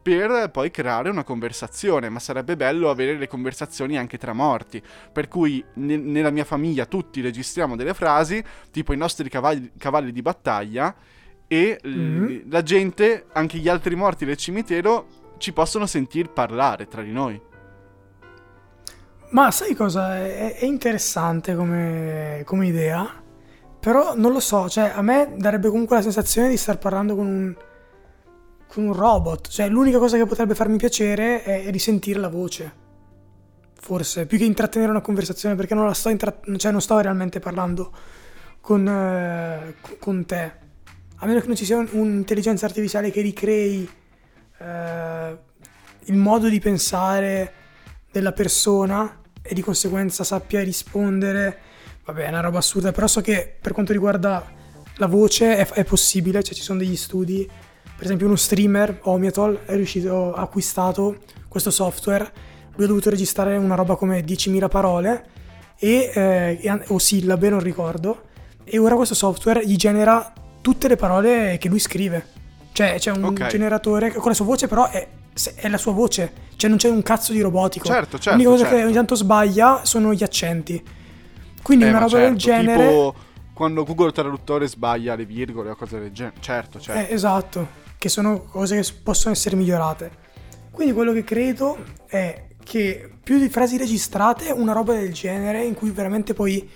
per 0.02 0.50
poi 0.50 0.70
creare 0.70 1.10
una 1.10 1.22
conversazione, 1.22 2.08
ma 2.08 2.18
sarebbe 2.18 2.56
bello 2.56 2.90
avere 2.90 3.16
le 3.16 3.28
conversazioni 3.28 3.96
anche 3.96 4.18
tra 4.18 4.32
morti, 4.32 4.82
per 5.12 5.28
cui 5.28 5.62
ne- 5.74 5.98
nella 5.98 6.30
mia 6.30 6.44
famiglia 6.44 6.86
tutti 6.86 7.20
registriamo 7.20 7.76
delle 7.76 7.94
frasi, 7.94 8.42
tipo 8.72 8.92
i 8.94 8.96
nostri 8.96 9.28
cavalli, 9.28 9.70
cavalli 9.78 10.10
di 10.10 10.22
battaglia, 10.22 10.92
e 11.46 11.78
mm-hmm. 11.86 12.24
l- 12.24 12.44
la 12.48 12.62
gente, 12.62 13.26
anche 13.32 13.58
gli 13.58 13.68
altri 13.68 13.94
morti 13.94 14.24
del 14.24 14.36
cimitero, 14.36 15.06
ci 15.36 15.52
possono 15.52 15.86
sentir 15.86 16.30
parlare 16.30 16.88
tra 16.88 17.02
di 17.02 17.12
noi. 17.12 17.40
Ma 19.32 19.50
sai 19.50 19.74
cosa? 19.74 20.16
È, 20.16 20.56
è 20.56 20.64
interessante 20.64 21.54
come, 21.54 22.42
come, 22.44 22.66
idea, 22.66 23.21
però 23.82 24.14
non 24.14 24.30
lo 24.30 24.38
so, 24.38 24.68
cioè 24.68 24.92
a 24.94 25.02
me 25.02 25.34
darebbe 25.36 25.68
comunque 25.68 25.96
la 25.96 26.02
sensazione 26.02 26.48
di 26.48 26.56
star 26.56 26.78
parlando 26.78 27.16
con 27.16 27.26
un, 27.26 27.56
con 28.68 28.84
un 28.84 28.92
robot, 28.92 29.48
cioè 29.48 29.68
l'unica 29.68 29.98
cosa 29.98 30.16
che 30.16 30.24
potrebbe 30.24 30.54
farmi 30.54 30.76
piacere 30.76 31.42
è 31.42 31.68
risentire 31.68 32.20
la 32.20 32.28
voce, 32.28 32.72
forse, 33.80 34.26
più 34.26 34.38
che 34.38 34.44
intrattenere 34.44 34.92
una 34.92 35.00
conversazione, 35.00 35.56
perché 35.56 35.74
non 35.74 35.84
la 35.84 35.94
sto, 35.94 36.10
intra- 36.10 36.38
cioè 36.58 36.70
non 36.70 36.80
sto 36.80 37.00
realmente 37.00 37.40
parlando 37.40 37.90
con, 38.60 38.86
eh, 38.86 39.74
con 39.98 40.26
te, 40.26 40.52
a 41.16 41.26
meno 41.26 41.40
che 41.40 41.48
non 41.48 41.56
ci 41.56 41.64
sia 41.64 41.78
un'intelligenza 41.78 42.66
artificiale 42.66 43.10
che 43.10 43.20
ricrei 43.20 43.90
eh, 44.58 45.38
il 46.04 46.14
modo 46.14 46.48
di 46.48 46.60
pensare 46.60 47.52
della 48.12 48.32
persona 48.32 49.22
e 49.42 49.54
di 49.54 49.60
conseguenza 49.60 50.22
sappia 50.22 50.62
rispondere. 50.62 51.70
Vabbè, 52.04 52.24
è 52.24 52.28
una 52.28 52.40
roba 52.40 52.58
assurda, 52.58 52.92
però 52.92 53.06
so 53.06 53.20
che 53.20 53.54
per 53.60 53.72
quanto 53.72 53.92
riguarda 53.92 54.44
la 54.96 55.06
voce 55.06 55.56
è, 55.56 55.66
è 55.68 55.84
possibile, 55.84 56.42
cioè 56.42 56.54
ci 56.54 56.62
sono 56.62 56.78
degli 56.78 56.96
studi. 56.96 57.48
Per 57.82 58.04
esempio 58.04 58.26
uno 58.26 58.36
streamer, 58.36 59.00
Omiatol, 59.02 59.60
è 59.64 59.74
riuscito, 59.74 60.34
ha 60.34 60.42
acquistato 60.42 61.18
questo 61.48 61.70
software, 61.70 62.30
lui 62.74 62.84
ha 62.84 62.88
dovuto 62.88 63.10
registrare 63.10 63.56
una 63.56 63.74
roba 63.74 63.94
come 63.96 64.24
10.000 64.24 64.68
parole 64.68 65.24
e, 65.78 66.10
eh, 66.12 66.82
o 66.88 66.98
sillabe, 66.98 67.48
non 67.48 67.60
ricordo, 67.60 68.22
e 68.64 68.78
ora 68.78 68.96
questo 68.96 69.14
software 69.14 69.64
gli 69.64 69.76
genera 69.76 70.32
tutte 70.60 70.88
le 70.88 70.96
parole 70.96 71.56
che 71.58 71.68
lui 71.68 71.78
scrive. 71.78 72.40
Cioè 72.72 72.96
c'è 72.98 73.10
un 73.10 73.24
okay. 73.24 73.50
generatore 73.50 74.12
con 74.12 74.28
la 74.28 74.34
sua 74.34 74.46
voce 74.46 74.66
però 74.66 74.88
è 74.88 75.06
è 75.54 75.68
la 75.68 75.78
sua 75.78 75.92
voce, 75.92 76.32
cioè 76.56 76.68
non 76.68 76.78
c'è 76.78 76.88
un 76.88 77.02
cazzo 77.02 77.32
di 77.32 77.40
robotico. 77.40 77.86
Certo, 77.86 78.18
certo. 78.18 78.30
L'unica 78.32 78.50
cosa 78.50 78.62
certo. 78.64 78.76
che 78.76 78.84
ogni 78.84 78.92
tanto 78.92 79.14
sbaglia 79.14 79.80
sono 79.84 80.12
gli 80.12 80.22
accenti. 80.22 80.82
Quindi 81.62 81.84
eh, 81.84 81.88
una 81.88 81.98
roba 81.98 82.10
certo, 82.10 82.28
del 82.28 82.36
genere. 82.36 82.88
Tipo 82.88 83.14
quando 83.54 83.84
Google 83.84 84.12
Traduttore 84.12 84.66
sbaglia 84.66 85.14
le 85.14 85.24
virgole 85.24 85.70
o 85.70 85.76
cose 85.76 86.00
del 86.00 86.12
genere. 86.12 86.36
Certo, 86.40 86.80
certo. 86.80 87.10
Eh, 87.10 87.14
esatto, 87.14 87.68
che 87.98 88.08
sono 88.08 88.42
cose 88.42 88.80
che 88.80 88.92
possono 89.02 89.34
essere 89.34 89.56
migliorate. 89.56 90.10
Quindi 90.70 90.94
quello 90.94 91.12
che 91.12 91.22
credo 91.22 91.78
è 92.06 92.46
che 92.64 93.10
più 93.22 93.38
di 93.38 93.48
frasi 93.48 93.76
registrate, 93.76 94.50
una 94.50 94.72
roba 94.72 94.94
del 94.94 95.12
genere 95.12 95.64
in 95.64 95.74
cui 95.74 95.90
veramente 95.90 96.34
puoi 96.34 96.68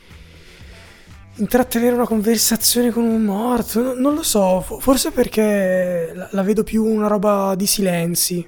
intrattenere 1.37 1.95
una 1.95 2.07
conversazione 2.07 2.91
con 2.91 3.05
un 3.05 3.23
morto, 3.23 3.99
non 3.99 4.15
lo 4.15 4.23
so, 4.23 4.61
forse 4.61 5.11
perché 5.11 6.13
la 6.31 6.43
vedo 6.43 6.63
più 6.63 6.85
una 6.85 7.09
roba 7.09 7.55
di 7.55 7.67
silenzi 7.67 8.47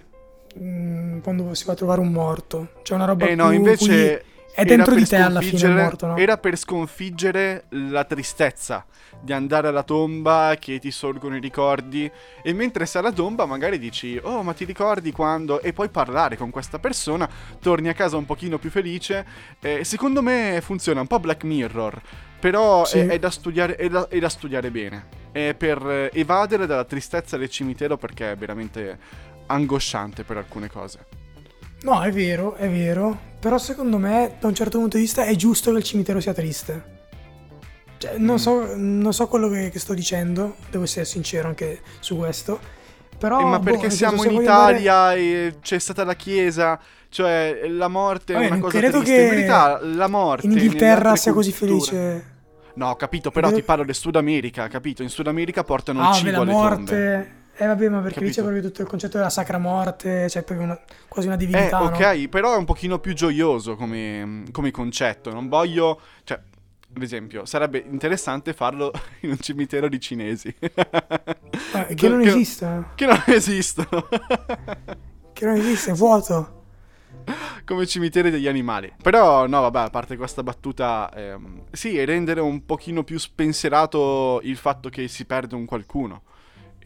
mm, 0.58 1.18
quando 1.18 1.54
si 1.54 1.64
va 1.64 1.72
a 1.72 1.76
trovare 1.76 2.00
un 2.00 2.12
morto, 2.12 2.68
cioè 2.82 2.96
una 2.96 3.06
roba 3.06 3.26
eh 3.26 3.34
no, 3.34 3.50
invece 3.52 4.24
è 4.54 4.64
dentro 4.64 4.94
di 4.94 5.06
te 5.06 5.16
alla 5.16 5.40
fine 5.40 5.68
morto, 5.68 6.06
no? 6.06 6.16
Era 6.16 6.36
per 6.36 6.56
sconfiggere 6.56 7.64
la 7.70 8.04
tristezza 8.04 8.84
di 9.20 9.32
andare 9.32 9.68
alla 9.68 9.82
tomba 9.82 10.56
che 10.58 10.78
ti 10.78 10.90
sorgono 10.90 11.36
i 11.36 11.40
ricordi 11.40 12.10
e 12.42 12.52
mentre 12.52 12.86
sei 12.86 13.00
alla 13.00 13.12
tomba 13.12 13.46
magari 13.46 13.78
dici 13.78 14.18
"Oh, 14.22 14.42
ma 14.42 14.52
ti 14.52 14.64
ricordi 14.64 15.12
quando?" 15.12 15.60
e 15.60 15.72
poi 15.72 15.88
parlare 15.88 16.36
con 16.36 16.50
questa 16.50 16.78
persona, 16.78 17.28
torni 17.60 17.88
a 17.88 17.94
casa 17.94 18.16
un 18.16 18.24
pochino 18.24 18.58
più 18.58 18.70
felice. 18.70 19.24
Eh, 19.60 19.84
secondo 19.84 20.22
me 20.22 20.60
funziona 20.62 21.00
un 21.00 21.06
po' 21.06 21.20
Black 21.20 21.44
Mirror, 21.44 22.00
però 22.40 22.84
sì. 22.84 22.98
è, 22.98 23.06
è, 23.06 23.18
da 23.18 23.30
studiare, 23.30 23.76
è, 23.76 23.88
da, 23.88 24.08
è 24.08 24.18
da 24.18 24.28
studiare 24.28 24.70
bene. 24.70 25.06
È 25.30 25.54
per 25.54 26.10
evadere 26.12 26.66
dalla 26.66 26.84
tristezza 26.84 27.36
del 27.36 27.50
cimitero 27.50 27.96
perché 27.96 28.32
è 28.32 28.36
veramente 28.36 28.98
angosciante 29.46 30.24
per 30.24 30.36
alcune 30.36 30.68
cose. 30.68 31.06
No, 31.82 32.02
è 32.02 32.10
vero, 32.10 32.54
è 32.54 32.68
vero. 32.68 33.27
Però 33.40 33.56
secondo 33.58 33.98
me, 33.98 34.36
da 34.40 34.48
un 34.48 34.54
certo 34.54 34.78
punto 34.78 34.96
di 34.96 35.04
vista, 35.04 35.24
è 35.24 35.34
giusto 35.36 35.70
che 35.70 35.78
il 35.78 35.84
cimitero 35.84 36.20
sia 36.20 36.32
triste. 36.32 36.96
Cioè, 37.98 38.16
non, 38.18 38.34
mm. 38.34 38.38
so, 38.38 38.74
non, 38.74 39.12
so, 39.12 39.28
quello 39.28 39.48
che, 39.48 39.70
che, 39.70 39.78
sto 39.78 39.94
dicendo, 39.94 40.56
devo 40.70 40.84
essere 40.84 41.04
sincero 41.04 41.48
anche 41.48 41.80
su 42.00 42.16
questo. 42.16 42.58
Però, 43.16 43.40
eh, 43.40 43.44
ma 43.44 43.60
perché 43.60 43.88
boh, 43.88 43.92
siamo 43.92 44.24
in 44.24 44.40
Italia 44.40 44.94
andare... 44.94 45.20
e 45.20 45.54
c'è 45.60 45.78
stata 45.78 46.04
la 46.04 46.14
chiesa, 46.14 46.80
cioè 47.08 47.66
la 47.68 47.88
morte 47.88 48.32
Vabbè, 48.32 48.44
è 48.44 48.50
una 48.50 48.60
cosa 48.60 48.78
credo 48.78 49.00
triste. 49.00 49.16
Che 49.16 49.22
in 49.22 49.28
verità 49.28 49.80
la 49.82 50.06
morte 50.08 50.46
in 50.46 50.52
Inghilterra 50.52 51.16
sia 51.16 51.32
così 51.32 51.52
felice. 51.52 52.36
No, 52.74 52.90
ho 52.90 52.96
capito, 52.96 53.30
però 53.32 53.48
credo... 53.48 53.60
ti 53.60 53.66
parlo 53.66 53.84
del 53.84 53.96
Sud 53.96 54.14
America, 54.14 54.68
capito? 54.68 55.02
In 55.02 55.08
Sud 55.08 55.26
America 55.26 55.64
portano 55.64 56.02
ah, 56.02 56.10
il 56.10 56.14
cibo 56.14 56.40
alle 56.40 56.52
morte. 56.52 56.84
tombe. 56.84 57.37
Eh 57.60 57.66
vabbè, 57.66 57.88
ma 57.88 57.98
perché 57.98 58.20
lì 58.20 58.30
c'è 58.30 58.40
proprio 58.40 58.62
tutto 58.62 58.82
il 58.82 58.88
concetto 58.88 59.16
della 59.16 59.30
sacra 59.30 59.58
morte, 59.58 60.28
cioè 60.28 60.44
proprio 60.44 60.66
una, 60.68 60.80
quasi 61.08 61.26
una 61.26 61.36
divinità. 61.36 61.80
Eh, 61.80 61.84
ok, 61.86 62.20
no? 62.20 62.28
però 62.28 62.54
è 62.54 62.56
un 62.56 62.64
pochino 62.64 63.00
più 63.00 63.14
gioioso 63.14 63.74
come, 63.74 64.44
come 64.52 64.70
concetto. 64.70 65.32
Non 65.32 65.48
voglio. 65.48 66.00
Cioè, 66.22 66.40
ad 66.94 67.02
esempio, 67.02 67.44
sarebbe 67.46 67.84
interessante 67.90 68.52
farlo 68.52 68.92
in 69.22 69.30
un 69.30 69.38
cimitero 69.40 69.88
di 69.88 69.98
cinesi. 69.98 70.54
Eh, 70.60 71.94
che 71.96 72.08
non 72.08 72.20
esiste. 72.20 72.84
Che 72.94 73.06
non 73.06 73.22
esistono. 73.26 74.06
che 75.32 75.44
non 75.44 75.56
esiste, 75.56 75.90
è 75.90 75.94
vuoto. 75.94 76.62
Come 77.64 77.86
cimiteri 77.86 78.30
degli 78.30 78.46
animali. 78.46 78.92
Però, 79.02 79.48
no, 79.48 79.62
vabbè, 79.62 79.80
a 79.80 79.90
parte 79.90 80.16
questa 80.16 80.44
battuta, 80.44 81.10
ehm, 81.12 81.64
sì, 81.72 82.04
rendere 82.04 82.40
un 82.40 82.64
pochino 82.64 83.02
più 83.02 83.18
spensierato 83.18 84.38
il 84.44 84.56
fatto 84.56 84.88
che 84.90 85.08
si 85.08 85.24
perde 85.24 85.56
un 85.56 85.64
qualcuno 85.64 86.22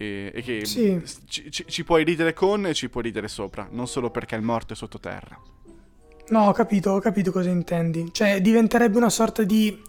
e, 0.03 0.33
e 0.35 0.43
che 0.43 0.67
sì. 0.67 1.01
ci, 1.27 1.51
ci, 1.51 1.65
ci, 1.67 1.85
puoi 1.85 2.03
ridere 2.03 2.33
con 2.33 2.67
e 2.67 2.75
ci 2.75 2.89
puoi 2.89 3.05
ridere 3.05 3.29
sopra, 3.29 3.69
non 3.71 3.87
solo 3.87 4.11
perché 4.11 4.35
il 4.35 4.43
morto 4.43 4.73
è 4.73 4.77
sottoterra. 4.77 5.39
No, 6.29 6.49
ho 6.49 6.53
capito, 6.53 6.91
ho 6.91 6.99
capito 6.99 7.31
cosa 7.31 7.51
intendi. 7.51 8.09
Cioè, 8.13 8.41
diventerebbe 8.41 8.97
una 8.97 9.11
sorta 9.11 9.45
di 9.45 9.81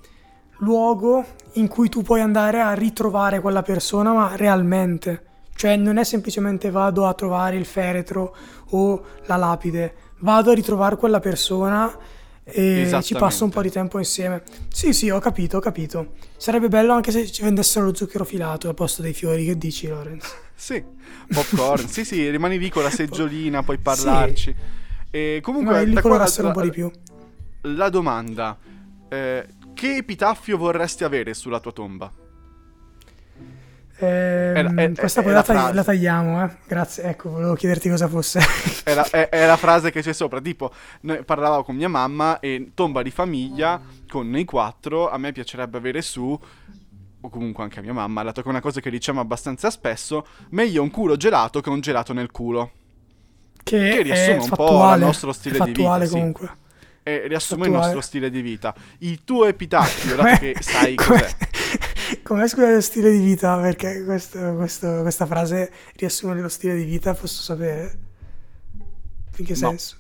luogo 0.60 1.26
in 1.54 1.68
cui 1.68 1.90
tu 1.90 2.02
puoi 2.04 2.22
andare 2.22 2.60
a 2.62 2.74
ritrovare 2.74 3.40
quella 3.40 3.62
persona, 3.62 4.14
ma 4.14 4.36
realmente. 4.36 5.32
Cioè, 5.56 5.76
non 5.78 5.98
è 5.98 6.04
semplicemente 6.04 6.70
vado 6.70 7.08
a 7.08 7.14
trovare 7.14 7.56
il 7.56 7.66
feretro 7.66 8.36
o 8.72 9.04
la 9.26 9.36
lapide, 9.36 9.96
vado 10.20 10.52
a 10.52 10.54
ritrovare 10.54 10.98
quella 10.98 11.20
persona 11.20 11.96
e 12.44 13.00
ci 13.02 13.16
passo 13.16 13.46
un 13.46 13.50
po' 13.50 13.62
di 13.62 13.70
tempo 13.70 13.98
insieme. 13.98 14.44
Sì, 14.70 14.94
sì, 14.94 15.10
ho 15.10 15.20
capito, 15.20 15.58
ho 15.58 15.60
capito. 15.60 16.14
Sarebbe 16.38 16.68
bello 16.68 16.94
anche 16.94 17.12
se 17.12 17.32
ci 17.32 17.42
vendessero 17.42 17.86
lo 17.86 17.96
zucchero 17.96 18.26
filato 18.26 18.68
al 18.68 18.74
posto 18.74 19.02
dei 19.02 19.14
fiori, 19.14 19.46
che 19.46 19.58
dici 19.58 19.88
Lorenz? 19.88 20.26
sì, 20.54 20.84
popcorn, 21.28 21.88
sì, 21.88 22.04
sì, 22.04 22.30
rimani 22.30 22.58
lì 22.58 22.70
con 22.70 22.84
la 22.84 22.90
seggiolina, 22.92 23.64
puoi 23.64 23.78
parlarci. 23.78 24.54
Sì. 24.56 24.82
E 25.12 25.40
comunque, 25.42 25.74
Ma 25.74 25.82
lì 25.82 26.00
colorassero 26.00 26.48
un 26.48 26.54
po' 26.54 26.62
di 26.62 26.72
più. 26.72 26.92
La 27.62 27.90
domanda, 27.90 28.58
eh, 29.08 29.48
che 29.74 29.96
epitaffio 29.96 30.58
vorresti 30.58 31.04
avere 31.04 31.34
sulla 31.34 31.60
tua 31.60 31.72
tomba? 31.72 32.12
Eh, 34.04 34.54
è, 34.54 34.66
è, 34.66 34.92
questa 34.94 35.22
poi 35.22 35.34
la, 35.34 35.44
tagli- 35.44 35.74
la, 35.74 35.84
tagliamo, 35.84 36.44
eh. 36.44 36.50
Grazie. 36.68 37.04
Ecco, 37.04 37.30
volevo 37.30 37.54
chiederti 37.56 37.90
cosa 37.90 38.08
fosse. 38.08 38.40
è, 38.84 38.94
la, 38.94 39.10
è, 39.10 39.46
la, 39.46 39.58
frase 39.58 39.92
che 39.92 40.02
c'è 40.02 40.14
sopra. 40.14 40.42
Tipo, 40.42 40.72
parlavo 41.26 41.64
con 41.64 41.76
mia 41.76 41.90
mamma 41.90 42.40
e 42.40 42.72
tomba 42.74 43.02
di 43.02 43.12
famiglia 43.12 43.82
con 44.08 44.30
noi 44.30 44.46
quattro. 44.46 45.10
A 45.10 45.18
me 45.18 45.32
piacerebbe 45.32 45.78
avere 45.78 46.02
su. 46.02 46.40
O 47.26 47.30
comunque 47.30 47.64
anche 47.64 47.80
a 47.80 47.82
mia 47.82 47.94
mamma, 47.94 48.22
dato 48.22 48.42
che 48.42 48.48
è 48.48 48.52
una 48.52 48.60
cosa 48.60 48.82
che 48.82 48.90
diciamo 48.90 49.22
abbastanza 49.22 49.70
spesso. 49.70 50.26
Meglio 50.50 50.82
un 50.82 50.92
culo 50.92 51.16
gelato 51.16 51.62
che 51.62 51.70
un 51.70 51.80
gelato 51.80 52.12
nel 52.12 52.32
culo. 52.32 52.72
Che, 53.64 53.78
che 53.78 54.02
riassume 54.02 54.38
un 54.38 54.50
po' 54.50 54.94
il 54.94 55.00
nostro 55.00 55.32
stile 55.32 55.60
di 55.60 55.72
vita. 55.72 56.08
comunque. 56.08 56.48
Sì. 56.48 56.62
E 57.06 57.28
riassume 57.28 57.64
fattuale. 57.64 57.68
il 57.68 57.72
nostro 57.72 58.02
stile 58.02 58.30
di 58.30 58.42
vita. 58.42 58.74
Il 59.00 59.24
tuo 59.24 59.46
epitaffio, 59.46 60.16
dato 60.16 60.38
che 60.40 60.56
sai 60.60 60.96
cos'è. 60.96 61.36
Come 62.24 62.48
scusa 62.48 62.72
lo 62.72 62.82
stile 62.82 63.12
di 63.12 63.20
vita? 63.20 63.58
Perché 63.58 64.04
questo, 64.06 64.56
questo, 64.56 65.02
questa 65.02 65.26
frase 65.26 65.72
riassume 65.96 66.40
lo 66.40 66.48
stile 66.48 66.76
di 66.76 66.86
vita, 66.86 67.14
posso 67.14 67.42
sapere? 67.42 68.00
In 69.36 69.46
che 69.46 69.56
senso? 69.56 69.98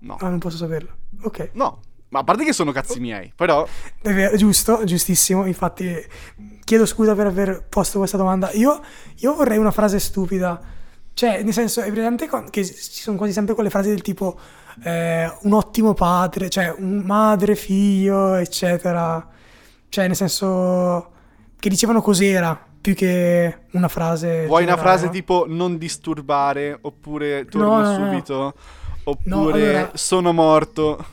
No. 0.00 0.16
Ah, 0.20 0.28
non 0.28 0.38
posso 0.38 0.56
saperlo. 0.56 0.96
Ok. 1.22 1.50
No, 1.54 1.80
ma 2.08 2.20
a 2.20 2.24
parte 2.24 2.44
che 2.44 2.52
sono 2.52 2.70
cazzi 2.70 3.00
miei, 3.00 3.32
però... 3.34 3.66
Vero, 4.02 4.36
giusto, 4.36 4.84
giustissimo. 4.84 5.46
Infatti, 5.46 5.96
chiedo 6.62 6.86
scusa 6.86 7.14
per 7.14 7.26
aver 7.26 7.66
posto 7.68 7.98
questa 7.98 8.16
domanda. 8.16 8.50
Io, 8.52 8.80
io 9.16 9.34
vorrei 9.34 9.58
una 9.58 9.70
frase 9.70 9.98
stupida. 9.98 10.60
Cioè, 11.14 11.42
nel 11.42 11.52
senso, 11.52 11.80
è 11.80 11.86
evidente 11.88 12.28
che 12.50 12.64
ci 12.64 13.00
sono 13.02 13.16
quasi 13.16 13.32
sempre 13.32 13.54
quelle 13.54 13.70
frasi 13.70 13.88
del 13.88 14.02
tipo 14.02 14.38
eh, 14.84 15.30
un 15.42 15.52
ottimo 15.52 15.94
padre, 15.94 16.48
cioè 16.48 16.72
un 16.76 16.98
madre, 16.98 17.56
figlio, 17.56 18.34
eccetera. 18.34 19.26
Cioè, 19.88 20.06
nel 20.06 20.16
senso 20.16 21.11
che 21.62 21.68
dicevano 21.68 22.02
cos'era 22.02 22.60
più 22.80 22.92
che 22.92 23.58
una 23.70 23.86
frase. 23.86 24.46
Vuoi 24.46 24.64
generale, 24.64 24.72
una 24.72 24.76
frase 24.76 25.04
no? 25.04 25.10
tipo 25.12 25.44
non 25.46 25.78
disturbare 25.78 26.76
oppure 26.80 27.44
torno 27.44 27.80
no, 27.80 27.82
no, 27.82 27.94
subito 27.94 28.54
oppure 29.04 29.68
allora, 29.68 29.90
sono 29.94 30.32
morto. 30.32 31.06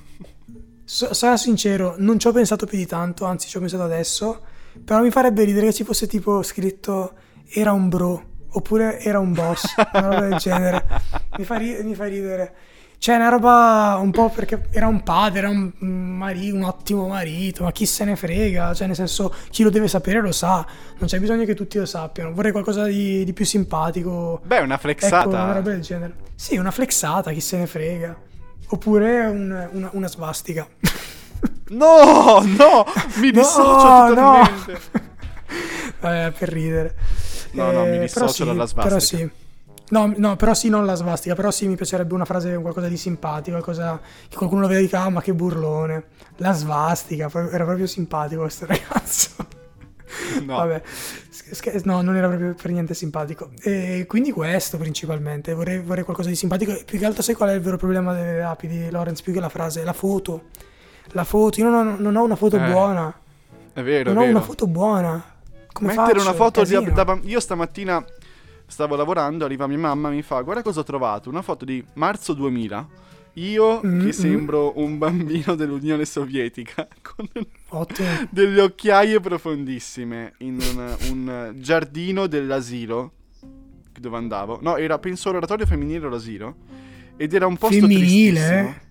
So, 0.83 1.13
sarà 1.13 1.37
sincero, 1.37 1.93
non 1.99 2.17
ci 2.17 2.25
ho 2.25 2.31
pensato 2.31 2.65
più 2.65 2.79
di 2.79 2.87
tanto, 2.87 3.25
anzi 3.25 3.47
ci 3.47 3.57
ho 3.57 3.59
pensato 3.59 3.83
adesso, 3.83 4.41
però 4.83 5.03
mi 5.03 5.11
farebbe 5.11 5.43
ridere 5.43 5.67
che 5.67 5.73
ci 5.73 5.83
fosse 5.83 6.07
tipo 6.07 6.41
scritto 6.41 7.13
era 7.47 7.71
un 7.71 7.87
bro 7.87 8.23
oppure 8.53 8.99
era 9.01 9.19
un 9.19 9.33
boss, 9.33 9.71
una 9.93 10.07
roba 10.07 10.21
del 10.21 10.37
genere. 10.37 10.83
Mi 11.37 11.43
fa, 11.43 11.57
ri- 11.57 11.83
mi 11.83 11.93
fa 11.93 12.05
ridere. 12.05 12.55
Cioè, 12.99 13.15
una 13.15 13.29
roba 13.29 13.97
un 14.01 14.11
po' 14.11 14.29
perché 14.29 14.67
era 14.71 14.87
un 14.87 15.01
padre, 15.03 15.39
era 15.39 15.47
un, 15.47 15.71
marito, 15.79 16.53
un 16.53 16.63
ottimo 16.63 17.07
marito, 17.07 17.63
ma 17.63 17.71
chi 17.71 17.85
se 17.85 18.03
ne 18.03 18.17
frega? 18.17 18.73
Cioè, 18.73 18.87
nel 18.87 18.95
senso, 18.97 19.33
chi 19.49 19.63
lo 19.63 19.69
deve 19.69 19.87
sapere 19.87 20.19
lo 20.19 20.33
sa, 20.33 20.67
non 20.97 21.07
c'è 21.07 21.17
bisogno 21.17 21.45
che 21.45 21.55
tutti 21.55 21.77
lo 21.77 21.85
sappiano. 21.85 22.33
Vorrei 22.33 22.51
qualcosa 22.51 22.83
di, 22.83 23.23
di 23.23 23.31
più 23.31 23.45
simpatico. 23.45 24.41
Beh, 24.43 24.59
una 24.59 24.77
flexata. 24.77 25.21
Ecco, 25.21 25.29
una 25.29 25.53
roba 25.53 25.69
del 25.69 25.79
genere. 25.79 26.13
Sì, 26.35 26.57
una 26.57 26.71
flexata, 26.71 27.31
chi 27.31 27.39
se 27.39 27.57
ne 27.57 27.67
frega. 27.67 28.17
Oppure 28.67 29.25
un, 29.27 29.69
una, 29.71 29.89
una 29.93 30.07
svastica. 30.07 30.67
No, 31.69 32.41
no, 32.41 32.83
mi 33.17 33.29
dissocio 33.29 34.09
no, 34.09 34.09
totalmente. 34.09 34.79
No. 36.01 36.09
eh, 36.25 36.31
per 36.31 36.49
ridere. 36.49 36.95
No, 37.51 37.71
no, 37.71 37.85
mi 37.85 37.97
eh, 37.97 37.99
dissocio 37.99 38.27
sì, 38.27 38.43
dalla 38.43 38.65
svastica. 38.65 38.87
Però 38.87 38.99
sì. 38.99 39.29
No, 39.89 40.13
no, 40.15 40.35
però 40.35 40.53
sì, 40.53 40.69
non 40.69 40.85
la 40.85 40.95
svastica, 40.95 41.33
però 41.35 41.49
sì, 41.51 41.67
mi 41.67 41.75
piacerebbe 41.75 42.13
una 42.13 42.25
frase, 42.25 42.55
qualcosa 42.57 42.87
di 42.87 42.97
simpatico, 42.97 43.51
qualcosa 43.51 43.99
che 44.27 44.35
qualcuno 44.35 44.61
lo 44.61 44.67
veda 44.67 44.79
e 44.79 44.83
dica, 44.83 45.01
ah, 45.01 45.09
ma 45.09 45.21
che 45.21 45.33
burlone. 45.33 46.03
La 46.37 46.53
svastica, 46.53 47.29
era 47.51 47.63
proprio 47.65 47.87
simpatico 47.87 48.41
questo 48.41 48.65
ragazzo. 48.67 49.47
No. 50.45 50.55
Vabbè, 50.57 50.81
no, 51.83 52.01
non 52.01 52.15
era 52.15 52.27
proprio 52.27 52.53
per 52.53 52.71
niente 52.71 52.93
simpatico. 52.93 53.51
E 53.61 54.05
quindi 54.07 54.31
questo 54.31 54.77
principalmente, 54.77 55.53
vorrei, 55.53 55.79
vorrei 55.79 56.03
qualcosa 56.03 56.29
di 56.29 56.35
simpatico. 56.35 56.77
Più 56.85 56.99
che 56.99 57.05
altro 57.05 57.23
sai 57.23 57.35
qual 57.35 57.49
è 57.49 57.53
il 57.53 57.61
vero 57.61 57.77
problema 57.77 58.13
delle 58.13 58.43
api 58.43 58.67
di 58.67 58.91
Lorenz, 58.91 59.21
più 59.21 59.33
che 59.33 59.39
la 59.39 59.49
frase, 59.49 59.83
la 59.83 59.93
foto. 59.93 60.45
La 61.13 61.23
foto, 61.23 61.59
io 61.59 61.69
non 61.69 61.87
ho, 61.87 61.95
non 61.97 62.15
ho 62.15 62.23
una 62.23 62.35
foto 62.35 62.57
eh, 62.57 62.71
buona. 62.71 63.11
È 63.73 63.81
vero, 63.81 64.13
Non 64.13 64.23
è 64.23 64.27
ho 64.27 64.29
una 64.29 64.41
foto 64.41 64.67
buona. 64.67 65.37
Come 65.71 65.95
Mettere 65.95 66.19
faccio? 66.19 66.21
una 66.21 66.33
foto 66.33 66.63
di, 66.63 66.91
da, 66.91 67.19
io 67.23 67.39
stamattina 67.39 68.03
stavo 68.69 68.95
lavorando, 68.95 69.45
arriva 69.45 69.67
mia 69.67 69.77
mamma 69.77 70.09
e 70.09 70.13
mi 70.13 70.21
fa 70.21 70.41
guarda 70.41 70.61
cosa 70.61 70.79
ho 70.79 70.83
trovato, 70.83 71.29
una 71.29 71.41
foto 71.41 71.65
di 71.65 71.83
marzo 71.95 72.33
2000 72.33 72.87
Io 73.33 73.81
mm-hmm. 73.85 74.05
che 74.05 74.13
sembro 74.13 74.79
un 74.79 74.97
bambino 74.97 75.55
dell'Unione 75.55 76.05
Sovietica 76.05 76.87
con 77.01 77.27
Ottimo. 77.69 78.07
delle 78.29 78.61
occhiaie 78.61 79.19
profondissime 79.19 80.33
in 80.39 80.59
un, 80.59 80.97
un, 81.09 81.53
giardino 81.57 82.27
dell'asilo 82.27 83.13
dove 83.99 84.17
andavo. 84.17 84.59
No, 84.61 84.77
era 84.77 84.97
penso 84.97 85.31
l'oratorio 85.31 85.65
femminile 85.65 86.05
o 86.05 86.09
l'asilo. 86.09 86.55
Ed 87.17 87.33
era 87.33 87.45
un 87.47 87.57
posto 87.57 87.81
femminile. 87.81 88.87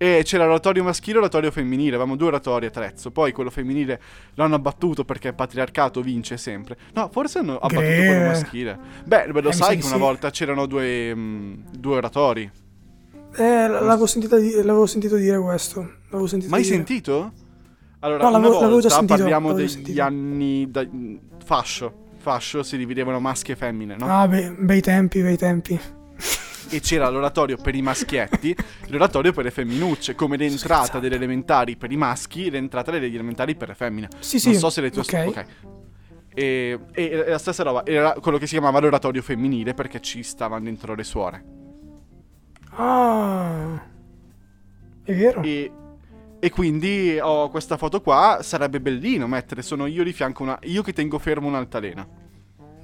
E 0.00 0.22
c'era 0.24 0.44
l'oratorio 0.44 0.84
maschile 0.84 1.14
e 1.14 1.16
l'oratorio 1.16 1.50
femminile, 1.50 1.88
avevamo 1.96 2.14
due 2.14 2.28
oratori 2.28 2.66
a 2.66 2.70
Trezzo. 2.70 3.10
Poi 3.10 3.32
quello 3.32 3.50
femminile 3.50 4.00
l'hanno 4.34 4.54
abbattuto 4.54 5.04
perché 5.04 5.28
il 5.28 5.34
patriarcato 5.34 6.00
vince 6.02 6.36
sempre. 6.36 6.76
No, 6.94 7.08
forse 7.10 7.40
hanno 7.40 7.56
abbattuto 7.56 7.80
Gre... 7.80 8.06
quello 8.06 8.26
maschile. 8.26 8.78
Beh, 9.04 9.26
lo 9.26 9.48
eh, 9.48 9.52
sai 9.52 9.76
che 9.76 9.86
una 9.86 9.96
volta 9.96 10.30
c'erano 10.30 10.66
due, 10.66 11.12
mh, 11.12 11.20
mm, 11.20 11.54
due 11.72 11.96
oratori. 11.96 12.48
Eh, 13.34 13.68
l'avevo 13.68 14.06
sentito, 14.06 14.38
di- 14.38 14.54
l'avevo 14.54 14.86
sentito 14.86 15.16
dire 15.16 15.38
questo. 15.40 15.80
L'avevo 16.10 16.28
sentito 16.28 16.50
Mai 16.52 16.62
dire. 16.62 16.74
sentito? 16.76 17.32
Allora, 17.98 18.22
no, 18.22 18.30
l'avevo, 18.30 18.60
l'avevo 18.60 18.80
già 18.80 18.90
sentito. 18.90 19.16
Parliamo 19.16 19.52
degli 19.52 19.68
sentito. 19.68 20.00
anni 20.00 20.70
da, 20.70 20.86
fascio. 21.44 22.06
Fascio 22.18 22.62
si 22.62 22.76
dividevano 22.76 23.18
maschi 23.18 23.50
e 23.50 23.56
femmine, 23.56 23.96
no? 23.96 24.06
Ah, 24.06 24.28
be- 24.28 24.54
bei 24.56 24.80
tempi, 24.80 25.22
bei 25.22 25.36
tempi 25.36 25.96
e 26.70 26.80
c'era 26.80 27.08
l'oratorio 27.08 27.56
per 27.56 27.74
i 27.74 27.82
maschietti, 27.82 28.54
l'oratorio 28.86 29.32
per 29.32 29.44
le 29.44 29.50
femminucce, 29.50 30.14
come 30.14 30.36
l'entrata 30.36 30.84
Scherzate. 30.84 31.00
delle 31.00 31.16
elementari 31.16 31.76
per 31.76 31.90
i 31.90 31.96
maschi 31.96 32.46
e 32.46 32.50
l'entrata 32.50 32.90
delle 32.90 33.06
elementari 33.06 33.54
per 33.54 33.68
le 33.68 33.74
femmine. 33.74 34.08
Sì, 34.18 34.38
sì. 34.38 34.50
Non 34.50 34.58
so 34.58 34.70
se 34.70 34.80
le 34.80 34.90
tue... 34.90 35.02
Ok. 35.02 35.24
okay. 35.26 35.44
E, 36.34 36.78
e, 36.92 37.24
la 37.26 37.38
stessa 37.38 37.62
roba, 37.62 37.84
era 37.84 38.12
quello 38.12 38.38
che 38.38 38.46
si 38.46 38.52
chiamava 38.52 38.78
l'oratorio 38.78 39.22
femminile 39.22 39.74
perché 39.74 40.00
ci 40.00 40.22
stavano 40.22 40.64
dentro 40.64 40.94
le 40.94 41.04
suore. 41.04 41.44
Ah, 42.70 43.82
è 45.02 45.14
vero. 45.14 45.42
E, 45.42 45.72
e 46.38 46.50
quindi 46.50 47.18
ho 47.20 47.48
questa 47.50 47.76
foto 47.76 48.00
qua, 48.00 48.38
sarebbe 48.42 48.80
bellino 48.80 49.26
mettere, 49.26 49.62
sono 49.62 49.86
io 49.86 50.04
di 50.04 50.12
fianco 50.12 50.44
una... 50.44 50.58
io 50.62 50.82
che 50.82 50.92
tengo 50.92 51.18
fermo 51.18 51.48
un'altalena. 51.48 52.06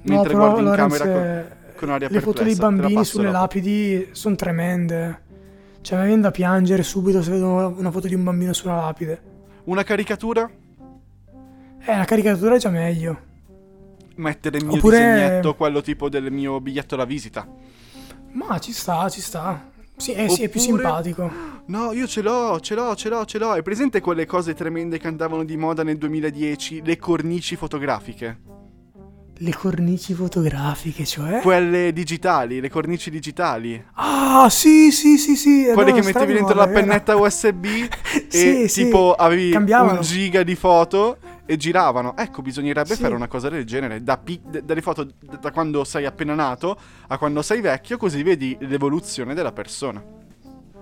Mentre 0.01 0.33
no, 0.33 0.39
guardo 0.39 0.59
in 0.59 0.65
Lorenz 0.65 0.97
camera... 0.97 1.43
Con 1.47 1.63
con 1.75 1.89
aria 1.89 2.07
Le 2.09 2.21
foto 2.21 2.43
dei 2.43 2.55
bambini 2.55 3.03
sulle 3.05 3.25
dopo. 3.25 3.37
lapidi 3.37 4.09
sono 4.11 4.35
tremende. 4.35 5.23
Cioè, 5.81 5.99
mi 5.99 6.05
viene 6.07 6.21
da 6.21 6.31
piangere 6.31 6.81
subito 6.81 7.21
se 7.21 7.31
vedo 7.31 7.75
una 7.77 7.91
foto 7.91 8.07
di 8.07 8.15
un 8.15 8.23
bambino 8.23 8.53
su 8.53 8.67
una 8.67 8.77
lapide. 8.77 9.21
Una 9.65 9.83
caricatura? 9.83 10.49
Eh, 11.87 11.95
la 11.95 12.05
caricatura 12.05 12.55
è 12.55 12.57
già 12.57 12.69
meglio. 12.69 13.33
Mettere 14.15 14.57
il 14.57 14.65
mio 14.65 14.77
Oppure... 14.77 14.97
disegnetto, 14.97 15.55
quello 15.55 15.81
tipo 15.81 16.09
del 16.09 16.31
mio 16.31 16.59
biglietto 16.59 16.95
da 16.95 17.05
visita. 17.05 17.47
Ma 18.31 18.57
ci 18.59 18.71
sta, 18.71 19.07
ci 19.09 19.21
sta. 19.21 19.69
Sì, 19.95 20.11
eh, 20.11 20.23
Oppure... 20.23 20.29
sì, 20.35 20.43
è 20.43 20.49
più 20.49 20.59
simpatico. 20.59 21.31
No, 21.67 21.91
io 21.93 22.07
ce 22.07 22.21
l'ho, 22.21 22.59
ce 22.59 22.75
l'ho, 22.75 22.95
ce 22.95 23.09
l'ho, 23.09 23.25
ce 23.25 23.37
l'ho. 23.37 23.51
Hai 23.51 23.61
presente 23.61 24.01
quelle 24.01 24.25
cose 24.25 24.53
tremende 24.53 24.97
che 24.97 25.07
andavano 25.07 25.43
di 25.43 25.57
moda 25.57 25.83
nel 25.83 25.97
2010? 25.97 26.81
Le 26.83 26.97
cornici 26.97 27.55
fotografiche. 27.55 28.39
Le 29.39 29.53
cornici 29.53 30.13
fotografiche, 30.13 31.05
cioè? 31.05 31.41
Quelle 31.41 31.91
digitali, 31.91 32.61
le 32.61 32.69
cornici 32.69 33.09
digitali. 33.09 33.83
Ah, 33.95 34.47
sì, 34.49 34.91
sì, 34.91 35.17
sì, 35.17 35.35
sì. 35.35 35.69
Quelle 35.73 35.91
no, 35.91 35.97
che 35.97 36.03
mettevi 36.05 36.33
dentro 36.33 36.55
la 36.55 36.67
pennetta 36.67 37.17
USB 37.17 37.65
e 38.31 38.67
sì, 38.69 38.83
tipo 38.83 39.13
sì. 39.17 39.23
avevi 39.23 39.49
Cambiavano. 39.49 39.99
un 39.99 40.01
giga 40.01 40.41
di 40.43 40.55
foto 40.55 41.17
e 41.45 41.57
giravano. 41.57 42.15
Ecco, 42.15 42.41
bisognerebbe 42.41 42.95
sì. 42.95 43.01
fare 43.01 43.13
una 43.13 43.27
cosa 43.27 43.49
del 43.49 43.65
genere. 43.65 44.01
Da 44.03 44.17
pi- 44.17 44.41
d- 44.41 44.61
dalle 44.61 44.81
foto 44.81 45.05
da 45.19 45.51
quando 45.51 45.83
sei 45.83 46.05
appena 46.05 46.33
nato 46.33 46.77
a 47.07 47.17
quando 47.17 47.41
sei 47.41 47.59
vecchio, 47.59 47.97
così 47.97 48.23
vedi 48.23 48.55
l'evoluzione 48.61 49.33
della 49.33 49.51
persona. 49.51 50.01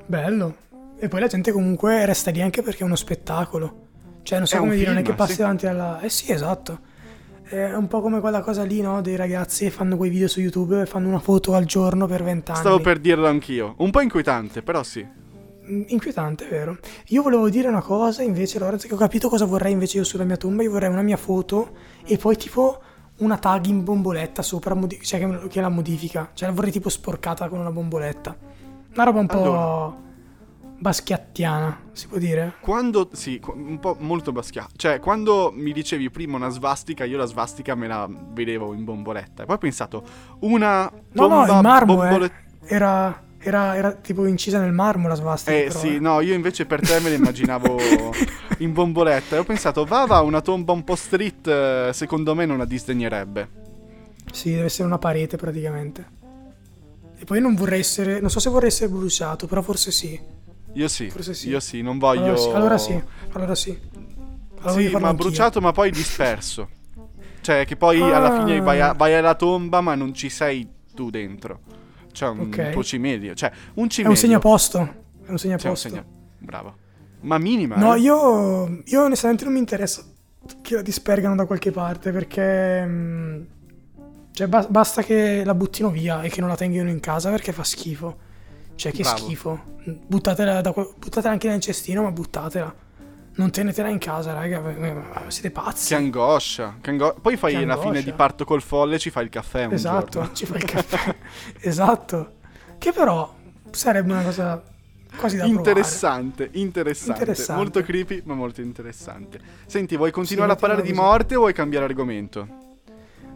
Bello. 0.05 0.55
E 1.00 1.07
poi 1.07 1.19
la 1.19 1.27
gente 1.27 1.51
comunque 1.51 2.05
resta 2.05 2.29
lì 2.29 2.41
anche 2.41 2.62
perché 2.62 2.83
è 2.83 2.86
uno 2.86 2.95
spettacolo. 2.95 3.88
Cioè, 4.22 4.38
non 4.38 4.48
so 4.48 4.55
è 4.55 4.60
come 4.60 4.75
dire, 4.75 4.83
film, 4.83 4.93
non 4.93 5.03
è 5.03 5.05
che 5.05 5.15
passi 5.15 5.38
davanti 5.38 5.65
alla... 5.65 6.00
Eh 6.01 6.10
sì, 6.10 6.31
esatto. 6.31 6.91
È 7.53 7.75
un 7.75 7.88
po' 7.88 8.01
come 8.01 8.19
quella 8.19 8.41
cosa 8.41 8.63
lì, 8.63 8.81
no? 8.81 9.00
Dei 9.03 9.15
ragazzi 9.15 9.65
che 9.65 9.69
fanno 9.69 9.95
quei 9.95 10.10
video 10.10 10.27
su 10.27 10.39
YouTube 10.39 10.81
e 10.81 10.85
fanno 10.87 11.07
una 11.07 11.20
foto 11.20 11.53
al 11.53 11.66
giorno 11.66 12.07
per 12.07 12.24
vent'anni. 12.24 12.57
Stavo 12.57 12.79
per 12.79 12.98
dirlo 12.98 13.27
anch'io. 13.27 13.75
Un 13.77 13.92
po' 13.92 14.01
inquietante, 14.01 14.63
però 14.63 14.81
sì. 14.81 15.05
Mm, 15.70 15.83
inquietante, 15.85 16.48
vero? 16.48 16.79
Io 17.09 17.22
volevo 17.22 17.51
dire 17.51 17.68
una 17.68 17.83
cosa 17.83 18.24
invece, 18.24 18.57
Lorenzo, 18.57 18.87
che 18.87 18.96
ho 18.96 18.98
capito 18.98 19.29
cosa 19.29 19.46
vorrei 19.46 19.72
invece 19.72 19.98
io 19.98 20.03
sulla 20.03 20.24
mia 20.24 20.35
tomba. 20.35 20.63
Io 20.63 20.72
vorrei 20.72 20.89
una 20.89 21.03
mia 21.03 21.16
foto 21.16 21.74
e 22.03 22.18
poi 22.18 22.35
tipo 22.37 22.81
una 23.18 23.37
tag 23.37 23.68
in 23.68 23.83
bomboletta 23.83 24.42
sopra, 24.42 24.75
cioè 25.03 25.20
che, 25.20 25.48
che 25.48 25.61
la 25.61 25.70
modifica. 25.70 26.31
Cioè 26.33 26.48
la 26.48 26.55
vorrei 26.55 26.72
tipo 26.72 26.89
sporcata 26.89 27.50
con 27.50 27.59
una 27.59 27.72
bomboletta. 27.72 28.35
Una 28.96 29.03
roba 29.03 29.20
un 29.20 29.27
po'... 29.27 29.44
Allora 29.44 30.02
baschiattiana, 30.83 31.79
si 31.93 32.07
può 32.07 32.17
dire? 32.17 32.55
Quando, 32.59 33.09
sì, 33.13 33.41
un 33.55 33.79
po' 33.79 33.96
molto 34.00 34.33
baschiata. 34.33 34.72
Cioè, 34.75 35.00
quando 35.00 35.50
mi 35.53 35.72
dicevi 35.72 36.09
prima 36.09 36.35
una 36.35 36.50
svastica, 36.50 37.05
io 37.05 37.17
la 37.17 37.25
svastica 37.25 37.74
me 37.74 37.87
la 37.87 38.07
vedevo 38.09 38.74
in 38.74 38.83
bomboletta. 38.83 39.43
E 39.43 39.46
poi 39.46 39.55
ho 39.55 39.59
pensato, 39.59 40.03
una 40.41 40.91
No, 41.13 41.27
no, 41.27 41.46
il 41.46 41.61
marmo, 41.61 41.96
bomboletta... 41.96 42.35
eh. 42.35 42.75
Era... 42.75 43.22
Era, 43.46 43.75
era, 43.75 43.91
tipo 43.91 44.25
incisa 44.25 44.61
nel 44.61 44.72
marmo 44.72 45.09
la 45.09 45.15
svastica. 45.15 45.57
Eh 45.57 45.63
però, 45.63 45.77
sì, 45.77 45.96
eh. 45.96 46.00
no, 46.00 46.22
io 46.22 46.33
invece 46.33 46.65
per 46.65 46.79
te 46.79 47.01
me 47.01 47.09
la 47.09 47.15
immaginavo 47.15 47.77
in 48.59 48.72
bomboletta. 48.72 49.35
E 49.35 49.39
ho 49.39 49.43
pensato, 49.43 49.83
va, 49.83 50.05
va, 50.05 50.22
una 50.22 50.39
tomba 50.39 50.72
un 50.72 50.85
po' 50.85 50.96
street, 50.96 51.46
eh, 51.48 51.89
secondo 51.91 52.35
me 52.35 52.46
non 52.46 52.57
la 52.57 52.63
disdegnerebbe. 52.63 53.50
Sì, 54.31 54.51
deve 54.51 54.67
essere 54.67 54.87
una 54.87 54.98
parete 54.98 55.35
praticamente. 55.35 56.05
E 57.17 57.25
poi 57.25 57.41
non 57.41 57.53
vorrei 57.53 57.81
essere, 57.81 58.22
non 58.22 58.29
so 58.29 58.39
se 58.39 58.50
vorrei 58.50 58.69
essere 58.69 58.89
bruciato, 58.89 59.46
però 59.46 59.61
forse 59.61 59.91
sì. 59.91 60.17
Io 60.74 60.88
sì, 60.88 61.12
sì. 61.20 61.50
io 61.50 61.59
sì, 61.59 61.81
non 61.81 62.00
voglio... 62.00 62.33
Allora 62.33 62.38
sì, 62.38 62.50
allora 62.50 62.77
sì. 62.77 63.03
Allora 63.33 63.55
sì, 63.55 63.79
allora 64.62 64.81
sì 64.81 64.98
ma 64.98 65.14
bruciato 65.14 65.62
ma 65.62 65.72
poi 65.72 65.92
disperso. 65.92 66.70
Cioè 67.42 67.66
che 67.66 67.75
poi 67.75 68.01
ah. 68.01 68.16
alla 68.16 68.40
fine 68.40 68.59
vai, 68.62 68.79
a, 68.79 68.94
vai, 68.94 69.14
alla 69.14 69.36
tomba 69.36 69.81
ma 69.81 69.96
non 69.96 70.14
ci 70.14 70.29
sei 70.29 70.68
tu 70.94 71.09
dentro. 71.09 71.59
Cioè 72.12 72.29
un 72.29 72.40
okay. 72.42 72.72
tuo 72.72 72.83
cimelio. 72.83 73.33
Cioè 73.33 73.51
un 73.75 73.90
cimelio. 73.90 74.16
È 74.16 74.20
un 74.20 74.22
segnaposto. 74.22 74.94
È 75.25 75.29
un 75.29 75.38
segnaposto. 75.38 75.90
Cioè, 75.90 76.00
un 76.00 76.05
segna... 76.05 76.05
Bravo. 76.40 76.75
Ma 77.22 77.38
minima. 77.38 77.75
No, 77.75 77.94
eh? 77.94 78.00
io, 78.00 78.81
io 78.86 79.03
onestamente 79.03 79.44
non 79.44 79.53
mi 79.53 79.59
interessa 79.59 80.03
che 80.62 80.75
la 80.75 80.81
dispergano 80.81 81.36
da 81.36 81.46
qualche 81.46 81.72
parte 81.72 82.12
perché... 82.12 82.86
Mm, 82.86 83.42
cioè 84.31 84.48
ba- 84.48 84.66
basta 84.68 85.03
che 85.03 85.44
la 85.44 85.53
buttino 85.53 85.90
via 85.90 86.22
e 86.22 86.29
che 86.29 86.40
non 86.40 86.50
la 86.50 86.55
tengano 86.55 86.90
in 86.90 87.00
casa 87.00 87.29
perché 87.29 87.51
fa 87.51 87.64
schifo. 87.64 88.31
Cioè, 88.75 88.92
che 88.92 89.03
Bravo. 89.03 89.18
schifo. 89.18 89.62
Buttatela, 89.83 90.62
da, 90.62 90.72
buttatela 90.72 91.31
anche 91.31 91.48
nel 91.48 91.59
cestino, 91.59 92.03
ma 92.03 92.12
buttatela. 92.12 92.74
Non 93.36 93.50
tenetela 93.50 93.90
in 93.90 93.98
casa, 93.98 94.33
raga. 94.33 94.62
Siete 95.27 95.50
pazzi. 95.50 95.90
Che 95.90 95.96
angoscia. 95.96 96.77
Che 96.81 96.90
ango... 96.90 97.16
Poi 97.20 97.36
fai 97.36 97.55
che 97.55 97.66
la 97.66 97.77
fine 97.77 98.03
di 98.03 98.12
parto 98.14 98.46
col 98.46 98.62
folle 98.62 98.96
e 98.96 99.00
ci 99.00 99.09
fai 99.09 99.24
il 99.24 99.29
caffè. 99.29 99.66
Un 99.66 99.74
esatto, 99.74 100.20
giorno. 100.20 100.33
ci 100.33 100.46
fai 100.46 100.57
il 100.57 100.66
caffè. 100.66 101.16
esatto. 101.62 102.33
Che 102.77 102.92
però 102.92 103.33
sarebbe 103.72 104.12
una 104.12 104.24
cosa 104.24 104.62
quasi 105.18 105.38
da 105.38 105.46
interessante, 105.46 106.50
interessante, 106.53 107.22
interessante. 107.22 107.62
Molto 107.62 107.81
creepy, 107.81 108.22
ma 108.25 108.33
molto 108.33 108.62
interessante. 108.62 109.40
Senti, 109.66 109.96
vuoi 109.96 110.12
continuare 110.12 110.51
sì, 110.51 110.57
a 110.57 110.59
parlare 110.59 110.81
di 110.81 110.94
morte 110.94 111.36
o 111.36 111.40
vuoi 111.40 111.53
cambiare 111.53 111.86
argomento? 111.86 112.62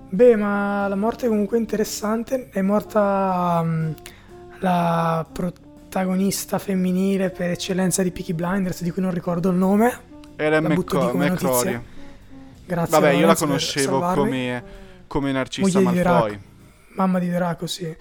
Beh, 0.10 0.36
ma 0.36 0.88
la 0.88 0.96
morte 0.96 1.26
è 1.26 1.30
comunque 1.30 1.58
interessante. 1.58 2.50
È 2.50 2.62
morta. 2.62 3.62
Um, 3.64 3.96
la 4.60 5.26
protagonista 5.32 6.58
femminile 6.60 7.30
per 7.30 7.52
eccellenza 7.52 8.04
di 8.04 8.12
Peaky 8.12 8.34
Blinders, 8.34 8.82
di 8.82 8.92
cui 8.92 9.02
non 9.02 9.12
ricordo 9.12 9.50
il 9.50 9.56
nome. 9.58 10.00
Era 10.36 10.60
McCo- 10.62 11.14
notizia. 11.14 11.82
Grazie. 12.66 13.00
Vabbè, 13.00 13.12
io 13.14 13.26
la 13.26 13.36
conoscevo 13.36 14.00
come, 14.14 14.64
come 15.08 15.32
Narcissa 15.32 15.80
Moglie 15.80 16.04
Malfoy. 16.04 16.32
Di 16.32 16.40
Mamma 16.96 17.20
di 17.20 17.30
Draco, 17.30 17.68
sì. 17.68 17.96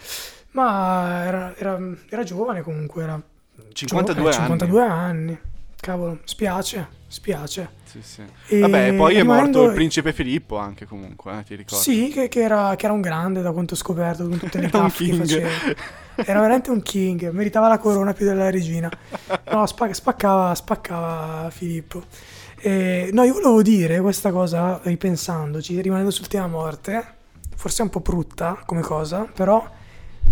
Ma 0.53 1.25
era, 1.25 1.55
era, 1.57 1.79
era 2.09 2.23
giovane 2.25 2.62
comunque, 2.62 3.03
era 3.03 3.21
52, 3.73 4.23
gio- 4.23 4.29
eh, 4.29 4.33
52 4.33 4.83
anni. 4.83 4.90
anni. 4.90 5.38
Cavolo, 5.79 6.19
spiace, 6.25 6.88
spiace. 7.09 7.69
Sì, 7.85 8.01
sì. 8.03 8.23
E 8.49 8.59
Vabbè, 8.61 8.95
poi 8.95 9.14
è 9.16 9.23
morto 9.23 9.64
il 9.64 9.75
principe 9.75 10.12
Filippo 10.12 10.57
anche 10.57 10.87
comunque, 10.87 11.38
eh, 11.38 11.42
ti 11.45 11.55
ricordo. 11.55 11.83
Sì, 11.83 12.09
che, 12.09 12.29
che, 12.29 12.40
era, 12.42 12.75
che, 12.77 12.85
era, 12.87 12.95
un 12.95 13.01
grande 13.01 13.42
da 13.42 13.53
quanto 13.53 13.75
ho 13.75 13.77
scoperto, 13.77 14.29
con 14.29 14.38
tutte 14.38 14.61
le 14.61 14.69
gaffe 14.71 15.05
che 15.05 15.14
faceva. 15.14 15.49
Era 16.16 16.40
veramente 16.40 16.71
un 16.71 16.83
king, 16.83 17.31
meritava 17.31 17.69
la 17.69 17.79
corona 17.79 18.12
più 18.12 18.27
della 18.27 18.51
regina. 18.51 18.90
No, 19.51 19.66
spaccava, 19.66 20.55
spaccava 20.55 21.51
Filippo. 21.51 22.05
E, 22.59 23.11
no, 23.12 23.23
io 23.23 23.35
volevo 23.35 23.62
dire 23.62 24.01
questa 24.01 24.31
cosa, 24.31 24.81
ripensandoci, 24.83 25.81
rimanendo 25.81 26.11
sul 26.11 26.27
tema 26.27 26.47
morte, 26.47 27.05
forse 27.55 27.83
è 27.83 27.85
un 27.85 27.90
po' 27.90 28.01
brutta 28.01 28.62
come 28.64 28.81
cosa, 28.81 29.31
però 29.33 29.64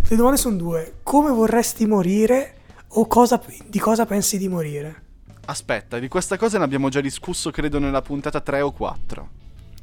le 0.09 0.17
domande 0.17 0.39
sono 0.39 0.57
due. 0.57 0.95
Come 1.03 1.31
vorresti 1.31 1.87
morire 1.87 2.55
o 2.89 3.07
cosa, 3.07 3.41
di 3.67 3.79
cosa 3.79 4.07
pensi 4.07 4.39
di 4.39 4.49
morire? 4.49 5.03
Aspetta, 5.46 5.98
di 5.98 6.09
questa 6.09 6.37
cosa 6.37 6.59
ne 6.59 6.64
abbiamo 6.64 6.88
già 6.88 7.00
discusso, 7.00 7.50
credo, 7.50 7.78
nella 7.78 8.02
puntata 8.02 8.40
3 8.40 8.61
o 8.61 8.72
4. 8.72 9.28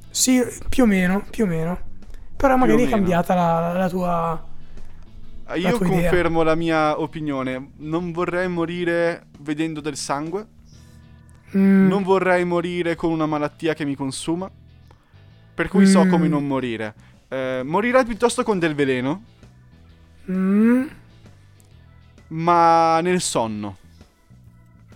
Sì, 0.09 0.41
più 0.69 0.83
o 0.83 0.87
meno, 0.87 1.23
più 1.29 1.45
o 1.45 1.47
meno. 1.47 1.79
Però 2.35 2.55
magari 2.55 2.85
è 2.85 2.89
cambiata 2.89 3.35
la, 3.35 3.73
la 3.73 3.89
tua 3.89 4.49
io 5.55 5.77
confermo 5.77 6.41
idea. 6.41 6.53
la 6.53 6.55
mia 6.55 6.99
opinione. 6.99 7.71
Non 7.77 8.11
vorrei 8.11 8.47
morire 8.47 9.27
vedendo 9.39 9.81
del 9.81 9.95
sangue. 9.95 10.47
Mm. 11.55 11.87
Non 11.87 12.03
vorrei 12.03 12.45
morire 12.45 12.95
con 12.95 13.11
una 13.11 13.25
malattia 13.25 13.73
che 13.73 13.85
mi 13.85 13.95
consuma. 13.95 14.49
Per 15.53 15.67
cui 15.67 15.83
mm. 15.83 15.87
so 15.87 16.07
come 16.07 16.27
non 16.27 16.47
morire. 16.47 16.93
Eh, 17.27 17.61
morirei 17.63 18.05
piuttosto 18.05 18.43
con 18.43 18.59
del 18.59 18.75
veleno. 18.75 19.23
Mm. 20.29 20.87
Ma 22.27 23.01
nel 23.01 23.21
sonno. 23.21 23.77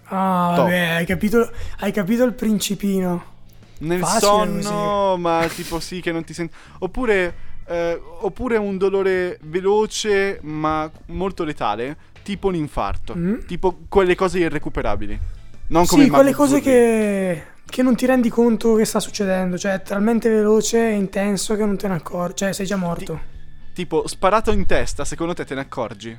Ah, 0.07 0.53
Top. 0.55 0.65
vabbè, 0.65 0.79
hai 0.79 1.05
capito, 1.05 1.49
hai 1.79 1.91
capito 1.91 2.23
il 2.23 2.33
principino. 2.33 3.33
Nel 3.79 3.99
Facile 3.99 4.19
sonno, 4.19 5.09
così. 5.09 5.21
ma 5.21 5.47
tipo 5.53 5.79
sì 5.79 5.99
che 5.99 6.11
non 6.11 6.23
ti 6.23 6.33
senti... 6.33 6.53
Oppure, 6.79 7.35
eh, 7.67 7.99
oppure 8.19 8.57
un 8.57 8.77
dolore 8.77 9.39
veloce 9.43 10.39
ma 10.43 10.89
molto 11.07 11.43
letale, 11.43 11.97
tipo 12.23 12.47
un 12.47 12.55
infarto. 12.55 13.15
Mm. 13.15 13.39
Tipo 13.45 13.79
quelle 13.89 14.15
cose 14.15 14.39
irrecuperabili. 14.39 15.19
Non 15.67 15.85
come 15.85 16.03
sì, 16.03 16.09
quelle 16.09 16.33
cose 16.33 16.61
che, 16.61 17.43
che, 17.65 17.81
non 17.81 17.95
ti 17.95 18.05
rendi 18.05 18.29
conto 18.29 18.75
che 18.75 18.85
sta 18.85 18.99
succedendo. 18.99 19.57
Cioè, 19.57 19.73
è 19.73 19.81
talmente 19.81 20.29
veloce 20.29 20.89
e 20.89 20.93
intenso 20.93 21.55
che 21.55 21.65
non 21.65 21.75
te 21.75 21.87
ne 21.87 21.95
accorgi. 21.95 22.37
Cioè, 22.37 22.53
sei 22.53 22.65
già 22.65 22.75
morto. 22.75 23.13
Ti, 23.13 23.73
tipo, 23.73 24.07
sparato 24.07 24.51
in 24.51 24.65
testa, 24.65 25.03
secondo 25.03 25.33
te 25.33 25.43
te 25.43 25.55
ne 25.55 25.61
accorgi? 25.61 26.17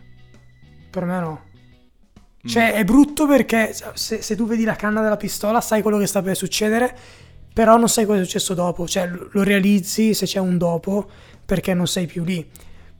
Per 0.90 1.04
me 1.04 1.20
no. 1.20 1.40
Cioè, 2.46 2.72
è 2.72 2.84
brutto 2.84 3.26
perché 3.26 3.74
se, 3.94 4.22
se, 4.22 4.36
tu 4.36 4.46
vedi 4.46 4.64
la 4.64 4.76
canna 4.76 5.02
della 5.02 5.16
pistola, 5.16 5.60
sai 5.60 5.82
quello 5.82 5.98
che 5.98 6.06
sta 6.06 6.22
per 6.22 6.36
succedere, 6.36 6.96
però 7.52 7.76
non 7.76 7.88
sai 7.88 8.06
cosa 8.06 8.20
è 8.20 8.24
successo 8.24 8.54
dopo. 8.54 8.86
Cioè, 8.86 9.10
lo 9.30 9.42
realizzi 9.42 10.14
se 10.14 10.26
c'è 10.26 10.38
un 10.38 10.56
dopo, 10.58 11.08
perché 11.44 11.74
non 11.74 11.86
sei 11.86 12.06
più 12.06 12.24
lì. 12.24 12.48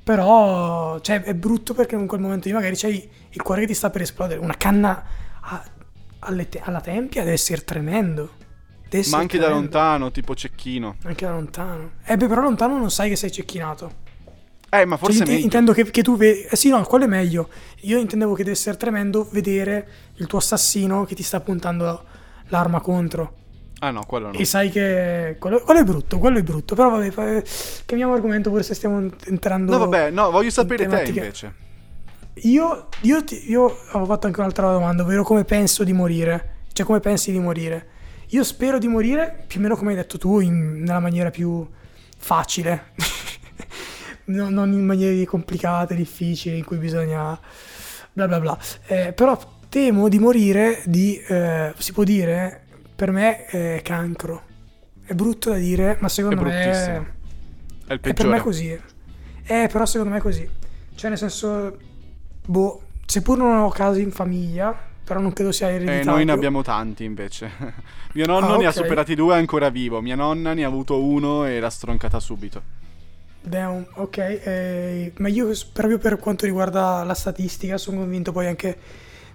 Però, 0.02 1.00
cioè, 1.00 1.22
è 1.22 1.34
brutto 1.34 1.74
perché 1.74 1.96
in 1.96 2.06
quel 2.06 2.20
momento 2.20 2.48
lì 2.48 2.54
magari 2.54 2.76
c'hai 2.76 3.08
il 3.30 3.42
cuore 3.42 3.62
che 3.62 3.66
ti 3.68 3.74
sta 3.74 3.90
per 3.90 4.02
esplodere. 4.02 4.40
Una 4.40 4.56
canna 4.56 5.04
a, 5.40 5.64
te- 6.48 6.60
alla 6.62 6.80
tempia 6.80 7.22
deve 7.22 7.34
essere 7.34 7.64
tremendo. 7.64 8.34
Deve 8.84 8.98
essere 8.98 9.16
Ma 9.16 9.22
anche 9.22 9.38
tremendo. 9.38 9.68
da 9.68 9.78
lontano, 9.80 10.10
tipo 10.12 10.34
cecchino. 10.34 10.96
Anche 11.04 11.24
da 11.24 11.32
lontano. 11.32 11.90
Eh 12.04 12.16
beh, 12.16 12.28
però 12.28 12.42
lontano 12.42 12.78
non 12.78 12.90
sai 12.90 13.08
che 13.08 13.16
sei 13.16 13.32
cecchinato. 13.32 14.04
Eh, 14.68 14.84
ma 14.84 14.96
forse 14.96 15.24
cioè, 15.24 15.34
intendo 15.34 15.72
che, 15.72 15.90
che, 15.90 16.02
tu 16.02 16.16
vedi. 16.16 16.42
Eh 16.42 16.56
sì, 16.56 16.68
no, 16.68 16.82
quello 16.82 17.04
è 17.04 17.08
meglio. 17.08 17.48
Io 17.82 17.98
intendevo 17.98 18.34
che 18.34 18.42
deve 18.42 18.56
essere 18.56 18.76
tremendo 18.76 19.28
vedere 19.30 19.88
il 20.16 20.26
tuo 20.26 20.38
assassino 20.38 21.04
che 21.04 21.14
ti 21.14 21.22
sta 21.22 21.40
puntando 21.40 22.04
l'arma 22.48 22.80
contro. 22.80 23.44
Ah 23.78 23.90
no, 23.90 24.04
quello 24.06 24.28
no. 24.28 24.32
E 24.32 24.44
sai 24.44 24.70
che 24.70 25.36
quello, 25.38 25.60
quello, 25.60 25.80
è 25.80 25.84
brutto, 25.84 26.18
quello 26.18 26.38
è 26.38 26.42
brutto. 26.42 26.74
Però 26.74 26.90
vabbè, 26.90 27.42
cambiamo 27.84 28.14
argomento 28.14 28.50
pure 28.50 28.62
se 28.62 28.74
stiamo 28.74 29.10
entrando... 29.26 29.72
No 29.72 29.78
vabbè, 29.78 30.10
no, 30.10 30.30
voglio 30.30 30.50
sapere 30.50 30.86
te 30.86 31.04
invece. 31.08 31.54
Io, 32.40 32.88
io, 33.02 33.24
io 33.46 33.78
avevo 33.90 34.04
fatto 34.06 34.26
anche 34.26 34.40
un'altra 34.40 34.70
domanda, 34.72 35.02
ovvero 35.02 35.22
come 35.22 35.44
penso 35.44 35.84
di 35.84 35.92
morire. 35.92 36.54
Cioè 36.72 36.84
come 36.84 37.00
pensi 37.00 37.32
di 37.32 37.38
morire. 37.38 37.88
Io 38.30 38.42
spero 38.44 38.78
di 38.78 38.88
morire 38.88 39.44
più 39.46 39.60
o 39.60 39.62
meno 39.62 39.76
come 39.76 39.90
hai 39.90 39.96
detto 39.96 40.18
tu, 40.18 40.40
in, 40.40 40.80
nella 40.80 41.00
maniera 41.00 41.30
più 41.30 41.66
facile. 42.18 42.92
no, 44.26 44.50
non 44.50 44.72
in 44.72 44.84
maniere 44.84 45.24
complicate, 45.24 45.94
difficili, 45.94 46.58
in 46.58 46.64
cui 46.64 46.78
bisogna 46.78 47.38
bla 48.12 48.26
bla 48.26 48.40
bla. 48.40 48.58
Eh, 48.86 49.12
però 49.12 49.38
temo 49.68 50.08
di 50.08 50.18
morire 50.18 50.82
di, 50.86 51.18
eh, 51.18 51.74
si 51.76 51.92
può 51.92 52.02
dire, 52.02 52.62
per 52.94 53.10
me 53.10 53.44
è 53.46 53.80
cancro. 53.82 54.44
È 55.04 55.14
brutto 55.14 55.50
da 55.50 55.56
dire, 55.56 55.98
ma 56.00 56.08
secondo 56.08 56.40
è 56.40 56.44
me 56.44 56.50
è, 56.50 57.02
è 57.86 57.92
il 57.92 58.00
peggiore. 58.00 58.10
È 58.10 58.14
per 58.14 58.26
me 58.26 58.40
così. 58.40 58.80
Eh, 59.48 59.68
però 59.70 59.86
secondo 59.86 60.12
me 60.12 60.18
è 60.18 60.22
così. 60.22 60.48
Cioè, 60.94 61.10
nel 61.10 61.18
senso, 61.18 61.78
boh, 62.44 62.82
seppur 63.04 63.38
non 63.38 63.58
ho 63.58 63.68
casi 63.68 64.00
in 64.00 64.10
famiglia, 64.10 64.76
però 65.04 65.20
non 65.20 65.32
credo 65.32 65.52
sia 65.52 65.68
ereditario. 65.68 66.00
Eh, 66.00 66.04
noi 66.04 66.24
ne 66.24 66.32
abbiamo 66.32 66.62
tanti 66.62 67.04
invece. 67.04 67.50
Mio 68.14 68.26
nonno 68.26 68.46
ah, 68.46 68.50
okay. 68.50 68.60
ne 68.62 68.66
ha 68.66 68.72
superati 68.72 69.14
due, 69.14 69.34
è 69.34 69.38
ancora 69.38 69.68
vivo. 69.68 70.00
Mia 70.00 70.16
nonna 70.16 70.54
ne 70.54 70.64
ha 70.64 70.66
avuto 70.66 71.00
uno 71.00 71.44
e 71.44 71.60
l'ha 71.60 71.70
stroncata 71.70 72.18
subito. 72.18 72.84
Down, 73.46 73.86
ok, 73.94 74.18
eh, 74.18 75.12
ma 75.18 75.28
io 75.28 75.50
proprio 75.72 75.98
per 75.98 76.18
quanto 76.18 76.46
riguarda 76.46 77.04
la 77.04 77.14
statistica 77.14 77.78
sono 77.78 77.98
convinto 77.98 78.32
poi 78.32 78.46
anche 78.46 78.78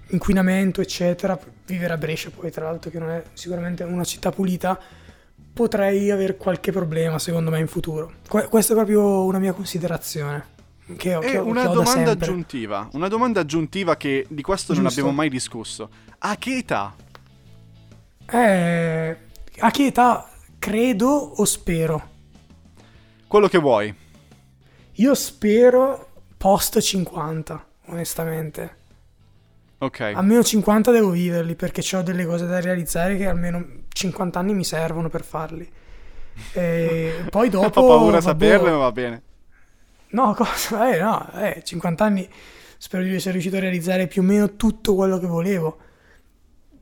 inquinamento 0.07 0.81
eccetera, 0.81 1.39
vivere 1.65 1.93
a 1.93 1.97
Brescia 1.97 2.29
poi 2.29 2.51
tra 2.51 2.65
l'altro 2.65 2.91
che 2.91 2.99
non 2.99 3.09
è 3.09 3.23
sicuramente 3.33 3.83
una 3.83 4.03
città 4.03 4.29
pulita, 4.31 4.77
potrei 5.53 6.11
avere 6.11 6.35
qualche 6.35 6.71
problema 6.71 7.19
secondo 7.19 7.49
me 7.49 7.59
in 7.59 7.67
futuro. 7.67 8.13
Que- 8.27 8.47
questa 8.47 8.73
è 8.73 8.75
proprio 8.75 9.23
una 9.23 9.39
mia 9.39 9.53
considerazione. 9.53 10.59
Che 10.97 11.15
ho, 11.15 11.19
che 11.21 11.37
ho, 11.37 11.45
una 11.45 11.67
domanda 11.67 12.11
aggiuntiva, 12.11 12.89
una 12.93 13.07
domanda 13.07 13.39
aggiuntiva 13.39 13.95
che 13.95 14.25
di 14.27 14.41
questo 14.41 14.73
Giusto. 14.73 14.81
non 14.81 14.91
abbiamo 14.91 15.11
mai 15.11 15.29
discusso. 15.29 15.89
A 16.17 16.35
che 16.35 16.57
età? 16.57 16.93
Eh, 18.29 19.17
a 19.59 19.71
che 19.71 19.85
età 19.85 20.29
credo 20.59 21.07
o 21.07 21.45
spero? 21.45 22.09
Quello 23.25 23.47
che 23.47 23.57
vuoi. 23.57 24.00
Io 24.95 25.15
spero 25.15 26.09
post 26.37 26.79
50, 26.79 27.65
onestamente. 27.87 28.75
Ok. 29.79 29.99
Almeno 29.99 30.43
50 30.43 30.91
devo 30.91 31.09
viverli 31.09 31.55
perché 31.55 31.83
ho 31.95 32.01
delle 32.01 32.25
cose 32.25 32.45
da 32.45 32.59
realizzare 32.59 33.17
che 33.17 33.27
almeno 33.27 33.65
50 33.87 34.37
anni 34.37 34.53
mi 34.53 34.63
servono 34.63 35.09
per 35.09 35.23
farli. 35.23 35.69
E 36.53 37.25
poi 37.29 37.49
dopo... 37.49 37.79
Ho 37.79 37.87
paura 37.87 38.17
a 38.17 38.21
saperle, 38.21 38.69
ma 38.69 38.77
va 38.77 38.91
bene. 38.91 39.21
No, 40.09 40.33
cosa? 40.37 40.93
Eh, 40.93 40.99
no, 40.99 41.29
eh, 41.35 41.61
50 41.63 42.03
anni 42.03 42.29
spero 42.77 43.03
di 43.03 43.13
essere 43.13 43.33
riuscito 43.33 43.57
a 43.57 43.59
realizzare 43.59 44.07
più 44.07 44.21
o 44.21 44.25
meno 44.25 44.55
tutto 44.55 44.95
quello 44.95 45.17
che 45.19 45.27
volevo. 45.27 45.77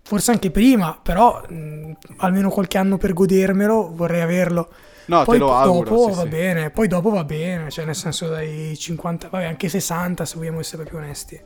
Forse 0.10 0.32
anche 0.32 0.50
prima, 0.50 1.00
però 1.00 1.40
mh, 1.48 1.92
almeno 2.18 2.50
qualche 2.50 2.80
anno 2.80 2.98
per 2.98 3.14
godermelo 3.14 3.92
vorrei 3.94 4.22
averlo. 4.22 4.68
No, 5.06 5.24
poi 5.24 5.38
te 5.38 5.44
lo 5.44 5.54
auguro. 5.54 5.88
Dopo 5.88 6.10
sì, 6.10 6.16
va 6.16 6.24
sì. 6.24 6.28
bene, 6.30 6.70
poi 6.72 6.88
dopo 6.88 7.12
va 7.12 7.24
bene, 7.24 7.70
cioè 7.70 7.86
nel 7.86 7.94
senso 7.94 8.28
dai 8.28 8.76
50, 8.76 9.30
vabbè 9.30 9.46
anche 9.46 9.70
60 9.70 10.26
se 10.26 10.38
vogliamo 10.38 10.62
essere 10.62 10.84
più 10.84 10.98
onesti. 10.98 11.40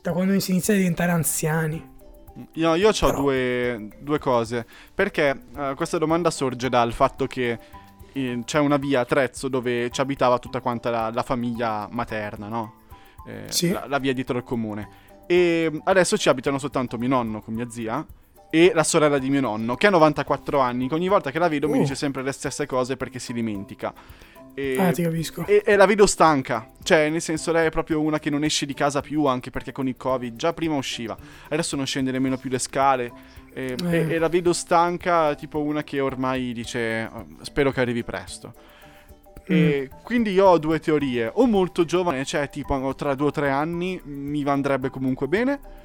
Da 0.00 0.12
quando 0.12 0.40
si 0.40 0.52
inizia 0.52 0.72
a 0.72 0.78
diventare 0.78 1.10
anziani. 1.10 1.86
Io, 2.52 2.74
io 2.76 2.88
ho 2.88 3.10
due, 3.12 3.90
due, 4.00 4.18
cose. 4.18 4.64
Perché 4.94 5.38
uh, 5.54 5.74
questa 5.74 5.98
domanda 5.98 6.30
sorge 6.30 6.70
dal 6.70 6.94
fatto 6.94 7.26
che 7.26 7.58
eh, 8.10 8.40
c'è 8.42 8.58
una 8.58 8.78
via 8.78 9.00
a 9.00 9.04
Trezzo 9.04 9.48
dove 9.48 9.90
ci 9.90 10.00
abitava 10.00 10.38
tutta 10.38 10.62
quanta 10.62 10.88
la, 10.88 11.10
la 11.12 11.22
famiglia 11.22 11.88
materna, 11.90 12.48
no? 12.48 12.76
Eh, 13.26 13.52
sì. 13.52 13.70
la, 13.70 13.84
la 13.86 13.98
via 13.98 14.14
dietro 14.14 14.38
il 14.38 14.44
comune. 14.44 15.02
E 15.26 15.80
adesso 15.84 16.16
ci 16.16 16.28
abitano 16.28 16.58
soltanto 16.58 16.98
mio 16.98 17.08
nonno 17.08 17.40
con 17.40 17.54
mia 17.54 17.68
zia 17.70 18.04
e 18.50 18.70
la 18.72 18.84
sorella 18.84 19.18
di 19.18 19.30
mio 19.30 19.40
nonno, 19.40 19.74
che 19.74 19.88
ha 19.88 19.90
94 19.90 20.60
anni, 20.60 20.86
che 20.86 20.94
ogni 20.94 21.08
volta 21.08 21.30
che 21.30 21.38
la 21.38 21.48
vedo 21.48 21.66
uh. 21.66 21.72
mi 21.72 21.78
dice 21.80 21.94
sempre 21.94 22.22
le 22.22 22.32
stesse 22.32 22.66
cose 22.66 22.96
perché 22.96 23.18
si 23.18 23.32
dimentica. 23.32 23.92
E, 24.54 24.76
ah, 24.78 24.92
ti 24.92 25.02
capisco. 25.02 25.44
E, 25.46 25.62
e, 25.66 25.74
la 25.74 25.86
vedo 25.86 26.06
stanca. 26.06 26.68
Cioè, 26.82 27.08
nel 27.10 27.20
senso, 27.20 27.50
lei 27.50 27.66
è 27.66 27.70
proprio 27.70 28.00
una 28.00 28.20
che 28.20 28.30
non 28.30 28.44
esce 28.44 28.66
di 28.66 28.74
casa 28.74 29.00
più, 29.00 29.24
anche 29.24 29.50
perché 29.50 29.72
con 29.72 29.88
il 29.88 29.96
Covid 29.96 30.36
già 30.36 30.52
prima 30.52 30.76
usciva. 30.76 31.16
Adesso 31.48 31.74
non 31.74 31.86
scende 31.86 32.12
nemmeno 32.12 32.36
più 32.36 32.48
le 32.50 32.60
scale. 32.60 33.12
E, 33.52 33.74
eh. 33.84 33.96
e, 33.96 34.14
e 34.14 34.18
la 34.18 34.28
vedo 34.28 34.52
stanca, 34.52 35.34
tipo 35.34 35.60
una 35.60 35.82
che 35.82 35.98
ormai 35.98 36.52
dice: 36.52 37.10
oh, 37.12 37.26
Spero 37.42 37.72
che 37.72 37.80
arrivi 37.80 38.04
presto. 38.04 38.54
E 39.46 39.90
mm. 39.92 39.98
quindi 40.02 40.32
io 40.32 40.46
ho 40.46 40.58
due 40.58 40.80
teorie. 40.80 41.30
O 41.34 41.46
molto 41.46 41.84
giovane, 41.84 42.24
cioè 42.24 42.48
tipo 42.48 42.94
tra 42.94 43.14
due 43.14 43.28
o 43.28 43.30
tre 43.30 43.50
anni, 43.50 44.00
mi 44.04 44.42
andrebbe 44.44 44.90
comunque 44.90 45.28
bene. 45.28 45.82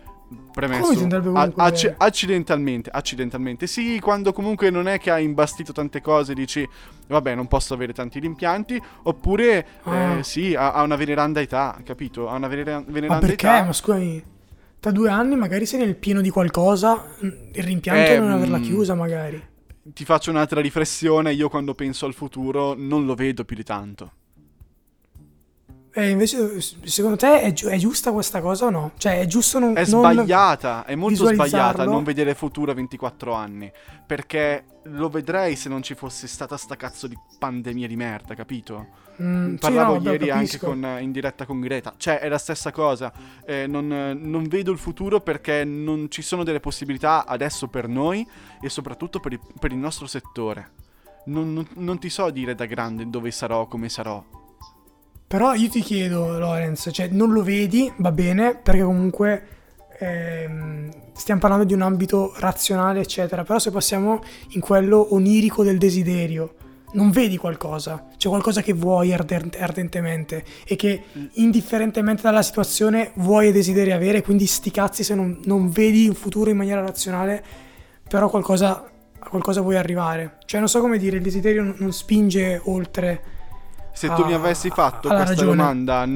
Premesso 0.51 1.07
a- 1.33 1.51
ac- 1.55 1.95
accidentalmente 1.97 2.91
accidentalmente. 2.93 3.65
Sì 3.65 3.99
quando 3.99 4.31
comunque 4.31 4.69
non 4.69 4.87
è 4.87 4.99
che 4.99 5.09
hai 5.09 5.23
imbastito 5.23 5.71
tante 5.71 6.01
cose 6.01 6.35
dici 6.35 6.67
vabbè 7.07 7.33
non 7.33 7.47
posso 7.47 7.73
avere 7.73 7.93
tanti 7.93 8.19
rimpianti. 8.19 8.79
Oppure 9.03 9.65
ah. 9.83 10.17
eh, 10.17 10.23
sì 10.23 10.53
ha, 10.53 10.73
ha, 10.73 10.83
una 10.83 10.97
veneranda 10.97 11.41
età 11.41 11.79
capito? 11.83 12.29
Ha 12.29 12.35
una 12.35 12.47
venera- 12.47 12.83
veneranda 12.85 13.15
ma 13.15 13.19
perché? 13.19 13.47
età. 13.47 13.63
Ma 13.63 13.73
scusami 13.73 14.23
tra 14.79 14.91
due 14.91 15.09
anni 15.09 15.35
magari 15.35 15.65
sei 15.65 15.79
nel 15.79 15.95
pieno 15.95 16.21
di 16.21 16.29
qualcosa 16.29 17.05
il 17.19 17.63
rimpianto 17.63 18.11
eh, 18.11 18.15
è 18.15 18.19
non 18.19 18.31
averla 18.31 18.59
mm, 18.59 18.63
chiusa 18.63 18.93
magari 18.93 19.48
ti 19.93 20.05
faccio 20.05 20.31
un'altra 20.31 20.61
riflessione 20.61 21.33
io 21.33 21.49
quando 21.49 21.73
penso 21.73 22.05
al 22.05 22.13
futuro 22.13 22.73
non 22.75 23.05
lo 23.05 23.15
vedo 23.15 23.45
più 23.45 23.55
di 23.55 23.63
tanto 23.63 24.13
e 25.91 26.09
invece, 26.09 26.61
secondo 26.61 27.17
te 27.17 27.41
è, 27.41 27.51
gi- 27.51 27.65
è, 27.65 27.77
giusta 27.77 28.11
questa 28.11 28.41
cosa 28.41 28.65
o 28.65 28.69
no? 28.69 28.91
Cioè, 28.97 29.21
è 29.21 29.25
giusto 29.25 29.57
non. 29.57 29.75
È 29.75 29.85
sbagliata, 29.85 30.85
è 30.85 30.93
molto 30.93 31.25
sbagliata 31.25 31.83
non 31.83 32.03
vedere 32.03 32.35
futuro 32.35 32.71
a 32.71 32.75
24 32.75 33.33
anni. 33.33 33.71
Perché 34.05 34.65
lo 34.83 35.09
vedrei 35.09 35.55
se 35.55 35.67
non 35.67 35.81
ci 35.81 35.95
fosse 35.95 36.27
stata 36.27 36.57
sta 36.57 36.75
cazzo 36.75 37.07
di 37.07 37.17
pandemia 37.39 37.87
di 37.87 37.95
merda, 37.95 38.35
capito? 38.35 39.07
Mm, 39.21 39.55
Parlavo 39.55 39.97
sì, 39.97 40.05
no, 40.05 40.11
ieri 40.11 40.29
anche 40.29 40.59
con, 40.59 40.97
in 40.99 41.11
diretta 41.11 41.45
con 41.45 41.59
Greta. 41.59 41.93
Cioè, 41.97 42.19
è 42.19 42.29
la 42.29 42.37
stessa 42.37 42.71
cosa. 42.71 43.11
Eh, 43.43 43.65
non, 43.65 43.87
non, 44.21 44.47
vedo 44.47 44.71
il 44.71 44.77
futuro 44.77 45.21
perché 45.21 45.63
non 45.63 46.05
ci 46.09 46.21
sono 46.21 46.43
delle 46.43 46.59
possibilità 46.59 47.25
adesso 47.25 47.67
per 47.67 47.87
noi 47.87 48.27
e 48.61 48.69
soprattutto 48.69 49.19
per 49.19 49.33
il, 49.33 49.39
per 49.59 49.71
il 49.71 49.77
nostro 49.77 50.05
settore. 50.05 50.71
Non, 51.25 51.51
non, 51.51 51.67
non 51.75 51.97
ti 51.97 52.09
so 52.09 52.29
dire 52.29 52.53
da 52.53 52.65
grande 52.65 53.09
dove 53.09 53.31
sarò, 53.31 53.67
come 53.67 53.89
sarò 53.89 54.23
Però 55.29 55.53
io 55.53 55.69
ti 55.69 55.81
chiedo, 55.81 56.39
Lorenz, 56.39 56.89
cioè 56.91 57.07
non 57.09 57.31
lo 57.31 57.43
vedi, 57.43 57.93
va 57.97 58.11
bene, 58.11 58.55
perché 58.55 58.81
comunque 58.81 59.43
ehm, 59.99 60.89
stiamo 61.13 61.39
parlando 61.39 61.65
di 61.65 61.73
un 61.75 61.83
ambito 61.83 62.33
razionale, 62.39 63.01
eccetera. 63.01 63.43
Però 63.43 63.59
se 63.59 63.69
passiamo 63.69 64.23
in 64.53 64.59
quello 64.59 65.13
onirico 65.13 65.63
del 65.63 65.77
desiderio, 65.77 66.55
non 66.93 67.11
vedi 67.11 67.37
qualcosa, 67.37 68.07
c'è 68.17 68.27
qualcosa 68.27 68.63
che 68.63 68.73
vuoi 68.73 69.13
ardentemente 69.13 70.43
e 70.65 70.75
che 70.75 71.03
indifferentemente 71.33 72.23
dalla 72.23 72.41
situazione 72.41 73.11
vuoi 73.17 73.49
e 73.49 73.51
desideri 73.51 73.91
avere, 73.91 74.23
quindi 74.23 74.47
sti 74.47 74.71
cazzi 74.71 75.03
se 75.03 75.13
non, 75.13 75.41
non 75.43 75.69
vedi 75.69 76.07
un 76.07 76.15
futuro 76.15 76.49
in 76.49 76.57
maniera 76.57 76.81
razionale, 76.81 77.43
però 78.09 78.29
qualcosa, 78.31 78.83
a 79.19 79.29
qualcosa 79.29 79.61
vuoi 79.61 79.75
arrivare. 79.75 80.37
Cioè 80.45 80.59
non 80.59 80.69
so 80.69 80.81
come 80.81 80.97
dire, 80.97 81.17
il 81.17 81.21
desiderio 81.21 81.61
non, 81.61 81.75
non 81.77 81.93
spinge 81.93 82.59
oltre. 82.63 83.37
Se 83.99 84.07
a, 84.07 84.13
tu 84.13 84.23
mi 84.23 84.33
avessi 84.33 84.69
fatto 84.69 85.09
questa 85.09 85.25
ragione. 85.25 85.55
domanda 85.57 86.07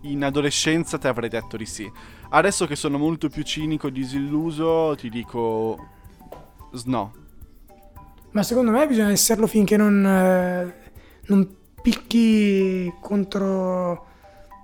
in 0.00 0.24
adolescenza 0.24 0.98
ti 0.98 1.06
avrei 1.06 1.28
detto 1.28 1.56
di 1.56 1.64
sì. 1.64 1.88
Adesso 2.30 2.66
che 2.66 2.74
sono 2.74 2.98
molto 2.98 3.28
più 3.28 3.44
cinico 3.44 3.86
e 3.86 3.92
disilluso 3.92 4.96
ti 4.96 5.08
dico 5.08 5.86
no 6.86 7.12
ma 8.32 8.42
secondo 8.42 8.72
me 8.72 8.86
bisogna 8.86 9.10
esserlo 9.10 9.46
finché 9.46 9.76
non, 9.76 10.04
eh, 10.04 10.74
non 11.26 11.56
picchi 11.80 12.92
contro 13.00 14.06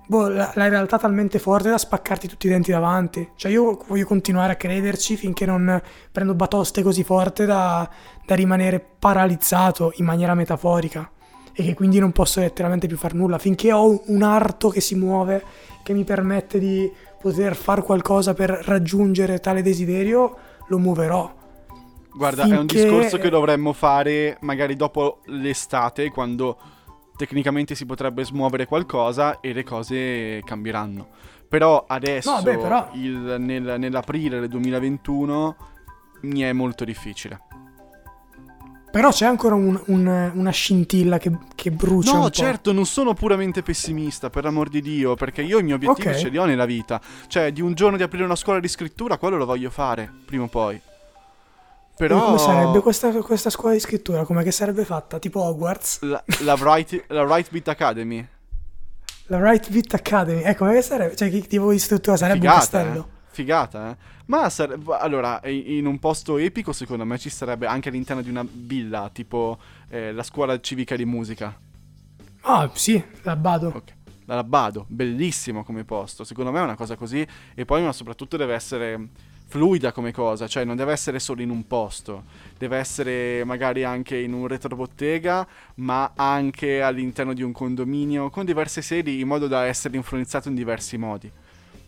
boh, 0.05 0.27
la, 0.27 0.51
la, 0.55 0.67
realtà 0.67 0.97
talmente 0.99 1.39
forte 1.39 1.69
da 1.69 1.77
spaccarti 1.77 2.27
tutti 2.27 2.47
i 2.47 2.49
denti 2.49 2.71
davanti. 2.71 3.31
Cioè 3.35 3.51
io 3.51 3.81
voglio 3.87 4.05
continuare 4.05 4.53
a 4.53 4.55
crederci 4.55 5.15
finché 5.15 5.45
non 5.45 5.81
prendo 6.11 6.35
batoste 6.35 6.83
così 6.83 7.05
forte 7.05 7.45
da, 7.45 7.89
da 8.25 8.35
rimanere 8.35 8.85
paralizzato 8.99 9.93
in 9.95 10.05
maniera 10.05 10.35
metaforica 10.35 11.09
e 11.55 11.63
che 11.63 11.73
quindi 11.73 11.99
non 11.99 12.11
posso 12.11 12.41
letteralmente 12.41 12.87
più 12.87 12.97
far 12.97 13.13
nulla. 13.13 13.37
Finché 13.37 13.71
ho 13.71 14.01
un 14.07 14.21
arto 14.21 14.69
che 14.69 14.81
si 14.81 14.95
muove, 14.95 15.43
che 15.83 15.93
mi 15.93 16.03
permette 16.03 16.59
di 16.59 16.91
poter 17.19 17.55
fare 17.55 17.81
qualcosa 17.81 18.33
per 18.33 18.49
raggiungere 18.49 19.39
tale 19.39 19.61
desiderio, 19.61 20.35
lo 20.67 20.77
muoverò 20.77 21.43
Guarda, 22.15 22.43
finché... 22.43 22.55
è 22.55 22.59
un 22.59 22.65
discorso 22.67 23.17
che 23.17 23.29
dovremmo 23.29 23.73
fare 23.73 24.37
magari 24.41 24.75
dopo 24.77 25.19
l'estate, 25.25 26.09
quando 26.11 26.57
tecnicamente 27.17 27.75
si 27.75 27.85
potrebbe 27.85 28.23
smuovere 28.23 28.65
qualcosa 28.65 29.41
e 29.41 29.51
le 29.51 29.63
cose 29.63 30.41
cambieranno. 30.45 31.07
Però 31.47 31.83
adesso, 31.87 32.35
no, 32.35 32.41
beh, 32.41 32.57
però... 32.57 32.89
Il, 32.93 33.35
nel, 33.39 33.75
nell'aprile 33.77 34.39
del 34.39 34.49
2021, 34.49 35.55
mi 36.21 36.39
è 36.39 36.53
molto 36.53 36.85
difficile. 36.85 37.41
Però 38.95 39.11
c'è 39.11 39.25
ancora 39.25 39.55
un, 39.55 39.77
un, 39.87 40.31
una 40.35 40.51
scintilla 40.51 41.17
che, 41.17 41.29
che 41.53 41.69
brucia. 41.69 42.17
No, 42.17 42.29
certo, 42.29 42.71
non 42.71 42.85
sono 42.85 43.13
puramente 43.13 43.61
pessimista, 43.61 44.29
per 44.29 44.45
amor 44.45 44.69
di 44.69 44.79
Dio, 44.79 45.15
perché 45.15 45.41
io 45.41 45.59
i 45.59 45.63
miei 45.63 45.75
obiettivi 45.75 46.07
okay. 46.07 46.21
ce 46.21 46.29
li 46.29 46.37
ho 46.37 46.45
nella 46.45 46.63
vita. 46.63 47.01
Cioè, 47.27 47.51
di 47.51 47.59
un 47.59 47.73
giorno 47.73 47.97
di 47.97 48.03
aprire 48.03 48.23
una 48.23 48.37
scuola 48.37 48.61
di 48.61 48.69
scrittura, 48.69 49.17
quello 49.17 49.35
lo 49.35 49.45
voglio 49.45 49.69
fare, 49.69 50.09
prima 50.23 50.45
o 50.45 50.47
poi. 50.47 50.79
Però... 51.97 52.23
Come 52.23 52.37
sarebbe 52.37 52.79
questa, 52.79 53.11
questa, 53.11 53.49
scuola 53.49 53.73
di 53.73 53.81
scrittura? 53.81 54.23
Come 54.23 54.43
che 54.43 54.51
sarebbe 54.51 54.85
fatta? 54.85 55.19
Tipo 55.19 55.41
Hogwarts? 55.41 56.01
La, 56.03 56.23
la, 56.43 56.53
Wright, 56.53 57.03
la 57.07 57.23
Wright 57.23 57.51
Beat 57.51 57.67
Academy. 57.67 58.25
La 59.25 59.39
Wright 59.39 59.71
Beat 59.71 59.93
Academy. 59.93 60.41
Eh, 60.43 60.55
come 60.55 60.71
che 60.71 60.81
sarebbe? 60.81 61.17
Cioè, 61.17 61.29
che 61.29 61.41
tipo 61.41 61.69
di 61.69 61.79
struttura? 61.79 62.15
Sarebbe 62.15 62.39
Figata, 62.39 62.55
un 62.55 62.61
castello? 62.61 63.07
Eh? 63.09 63.14
Figata, 63.35 63.91
eh? 63.91 63.97
Ma 64.27 64.49
sare... 64.49 64.77
allora, 64.99 65.41
in 65.43 65.85
un 65.85 65.99
posto 65.99 66.37
epico, 66.37 66.71
secondo 66.71 67.03
me, 67.03 67.17
ci 67.17 67.29
sarebbe 67.29 67.67
anche 67.67 67.89
all'interno 67.89 68.21
di 68.21 68.29
una 68.29 68.47
villa, 68.49 69.09
tipo 69.11 69.59
eh, 69.89 70.13
la 70.13 70.23
scuola 70.23 70.57
civica 70.61 70.95
di 70.95 71.03
musica. 71.03 71.53
Ah, 72.41 72.69
sì, 72.73 73.03
la 73.23 73.35
Bado. 73.35 73.73
Ok. 73.75 73.93
La 74.27 74.41
Bado, 74.45 74.85
bellissimo 74.87 75.65
come 75.65 75.83
posto. 75.83 76.23
Secondo 76.23 76.51
me 76.51 76.59
è 76.59 76.63
una 76.63 76.75
cosa 76.75 76.95
così. 76.95 77.27
E 77.53 77.65
poi, 77.65 77.83
ma 77.83 77.91
soprattutto, 77.91 78.37
deve 78.37 78.53
essere 78.53 79.09
fluida 79.47 79.91
come 79.91 80.13
cosa, 80.13 80.47
cioè 80.47 80.63
non 80.63 80.77
deve 80.77 80.93
essere 80.93 81.19
solo 81.19 81.41
in 81.41 81.49
un 81.49 81.67
posto, 81.67 82.23
deve 82.57 82.77
essere 82.77 83.43
magari 83.43 83.83
anche 83.83 84.17
in 84.17 84.31
un 84.33 84.47
retrobottega, 84.47 85.45
ma 85.75 86.13
anche 86.15 86.81
all'interno 86.81 87.33
di 87.33 87.43
un 87.43 87.51
condominio 87.51 88.29
con 88.29 88.45
diverse 88.45 88.81
sedi 88.81 89.19
in 89.19 89.27
modo 89.27 89.47
da 89.47 89.65
essere 89.65 89.97
influenzato 89.97 90.47
in 90.47 90.55
diversi 90.55 90.97
modi. 90.97 91.29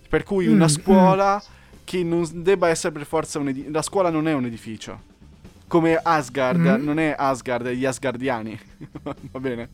Per 0.08 0.24
cui 0.24 0.48
una 0.48 0.65
mm, 0.65 0.70
scuola 0.70 1.36
mm. 1.36 1.78
che 1.84 2.04
non 2.04 2.26
debba 2.34 2.70
essere 2.70 2.93
per 2.93 3.06
forza 3.06 3.39
un 3.39 3.50
edificio, 3.50 3.72
la 3.72 3.82
scuola 3.82 4.10
non 4.10 4.28
è 4.28 4.34
un 4.34 4.46
edificio. 4.46 5.15
Come 5.67 6.00
Asgard, 6.02 6.80
mm. 6.80 6.84
non 6.84 7.00
è 7.00 7.13
Asgard, 7.17 7.70
gli 7.70 7.86
Asgardiani. 7.86 8.58
Va 9.04 9.39
bene? 9.39 9.70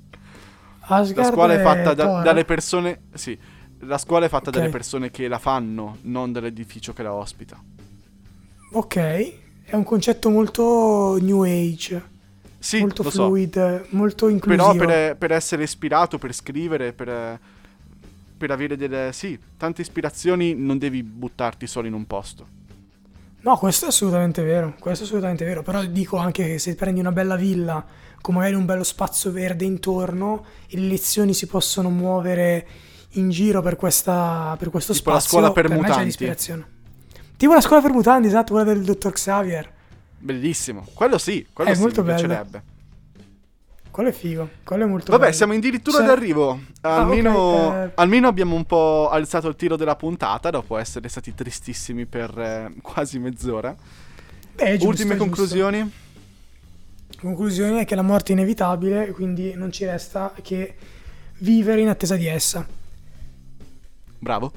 Asgard 0.80 1.28
la 1.28 1.32
scuola 1.32 1.54
è 1.54 1.62
fatta 1.62 1.94
da, 1.94 2.22
dalle 2.22 2.46
persone, 2.46 3.04
sì, 3.14 3.38
la 3.80 3.98
scuola 3.98 4.26
è 4.26 4.30
fatta 4.30 4.50
okay. 4.50 4.62
dalle 4.62 4.72
persone 4.72 5.12
che 5.12 5.28
la 5.28 5.40
fanno, 5.40 5.98
non 6.02 6.32
dall'edificio 6.32 6.94
che 6.94 7.04
la 7.04 7.14
ospita. 7.14 7.62
Ok, 8.72 8.96
è 9.66 9.76
un 9.76 9.84
concetto 9.84 10.30
molto 10.30 11.18
new 11.22 11.44
age. 11.44 12.12
Sì, 12.58 12.80
molto 12.80 13.04
fluid, 13.04 13.82
so. 13.82 13.86
molto 13.90 14.30
inclusivo. 14.30 14.74
Però 14.74 14.86
per, 14.86 15.18
per, 15.18 15.32
essere 15.32 15.64
ispirato, 15.64 16.18
per 16.18 16.34
scrivere, 16.34 16.94
per, 16.94 17.40
per 18.44 18.52
avere 18.52 18.76
delle... 18.76 19.12
Sì, 19.14 19.40
tante 19.56 19.80
ispirazioni 19.80 20.54
non 20.54 20.78
devi 20.78 21.02
buttarti 21.02 21.66
solo 21.66 21.88
in 21.88 21.94
un 21.94 22.06
posto. 22.06 22.46
No, 23.40 23.58
questo 23.58 23.86
è 23.86 23.88
assolutamente 23.88 24.44
vero, 24.44 24.76
questo 24.80 25.06
è 25.06 25.08
assolutamente 25.08 25.46
vero, 25.46 25.64
però 25.64 25.82
dico 25.86 26.18
anche 26.18 26.46
che 26.46 26.60
se 26.60 26.76
prendi 26.76 27.00
una 27.00 27.14
bella 27.14 27.38
villa 27.38 27.86
con 28.20 28.36
magari 28.36 28.56
un 28.56 28.66
bello 28.66 28.84
spazio 28.84 29.32
verde 29.32 29.64
intorno, 29.64 30.44
le 30.68 30.82
lezioni 30.82 31.34
si 31.34 31.48
possono 31.48 31.90
muovere 31.90 32.68
in 33.12 33.30
giro 33.30 33.62
per, 33.62 33.78
questa, 33.78 34.58
per 34.60 34.70
questo 34.70 34.92
tipo 34.92 35.12
spazio. 35.12 35.40
la 35.40 35.48
scuola 35.48 35.54
per, 35.54 35.68
per 35.68 35.78
mutanti. 35.78 36.00
Me 36.00 36.06
l'ispirazione. 36.06 36.68
Tipo 37.38 37.54
la 37.54 37.62
scuola 37.62 37.82
per 37.82 37.92
mutanti, 37.92 38.28
esatto, 38.28 38.54
quella 38.54 38.74
del 38.74 38.84
dottor 38.84 39.14
Xavier. 39.14 39.72
Bellissimo, 40.18 40.86
quello 40.94 41.18
sì, 41.18 41.48
quello 41.54 41.70
è 41.70 41.76
sì, 41.76 41.82
molto 41.82 42.02
mi 42.02 42.08
piacerebbe. 42.08 42.64
Quello 43.94 44.10
è 44.10 44.12
figo, 44.12 44.50
quello 44.64 44.86
è 44.86 44.88
molto 44.88 45.12
Vabbè, 45.12 45.26
bello. 45.26 45.36
siamo 45.36 45.54
addirittura 45.54 45.98
cioè... 46.00 46.08
d'arrivo. 46.08 46.60
Almeno, 46.82 47.30
ah, 47.30 47.68
okay, 47.68 47.86
eh... 47.86 47.92
almeno, 47.94 48.28
abbiamo 48.28 48.56
un 48.56 48.66
po' 48.66 49.08
alzato 49.08 49.48
il 49.48 49.56
tiro 49.56 49.76
della 49.76 49.96
puntata 49.96 50.50
dopo 50.50 50.80
essere 50.80 51.08
stati 51.10 51.36
tristissimi 51.36 52.08
per 52.08 52.36
eh, 52.36 52.74
quasi 52.82 53.20
mezz'ora. 53.20 53.76
Beh, 54.56 54.72
giusto, 54.78 54.88
Ultime 54.88 55.16
conclusioni? 55.16 55.92
Conclusione 57.20 57.82
è 57.82 57.86
che 57.86 57.94
la 57.94 58.02
morte 58.02 58.34
è 58.34 58.36
inevitabile, 58.36 59.12
quindi 59.12 59.54
non 59.54 59.72
ci 59.72 59.86
resta 59.86 60.34
che 60.42 60.74
vivere 61.38 61.82
in 61.82 61.90
attesa 61.90 62.16
di 62.16 62.26
essa. 62.26 62.66
Bravo, 64.18 64.52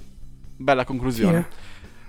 bella 0.57 0.87
conclusione. 0.87 1.46
Fine. 1.51 1.65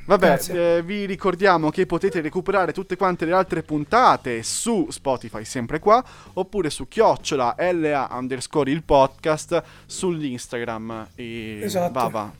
Vabbè, 0.07 0.39
eh, 0.51 0.83
vi 0.85 1.05
ricordiamo 1.05 1.69
che 1.69 1.85
potete 1.85 2.21
recuperare 2.21 2.71
tutte 2.71 2.95
quante 2.95 3.25
le 3.25 3.33
altre 3.33 3.61
puntate 3.61 4.41
su 4.41 4.87
Spotify, 4.89 5.43
sempre 5.43 5.79
qua, 5.79 6.01
oppure 6.33 6.69
su 6.69 6.87
chiocciola 6.87 7.57
LA 7.57 8.07
underscore 8.11 8.71
il 8.71 8.83
podcast 8.83 9.61
sull'Instagram. 9.85 11.09
E 11.13 11.59
esatto. 11.61 11.91
Bava, 11.91 12.31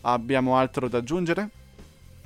abbiamo 0.00 0.56
altro 0.56 0.88
da 0.88 0.98
aggiungere? 0.98 1.48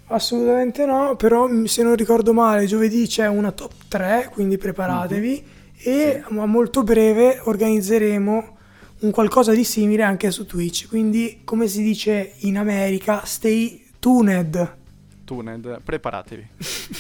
Assolutamente 0.07 0.87
no, 0.87 1.15
però 1.17 1.47
se 1.67 1.83
non 1.83 1.95
ricordo 1.95 2.33
male, 2.33 2.65
giovedì 2.65 3.07
c'è 3.07 3.29
una 3.29 3.53
top 3.53 3.75
3, 3.89 4.31
quindi 4.33 4.57
preparatevi. 4.57 5.29
Mm-hmm. 5.29 5.55
E 5.79 6.23
sì. 6.27 6.39
a 6.39 6.47
molto 6.47 6.83
breve 6.83 7.39
organizzeremo 7.45 8.57
un 9.01 9.11
qualcosa 9.11 9.53
di 9.53 9.63
simile 9.63 10.05
anche 10.05 10.31
su 10.31 10.47
Twitch. 10.47 10.89
Quindi, 10.89 11.43
come 11.45 11.69
si 11.69 11.83
dice 11.83 12.33
in 12.39 12.57
America, 12.57 13.27
stay 13.27 13.85
tuned. 13.99 14.85
Tuned, 15.27 15.81
preparatevi. 15.83 16.49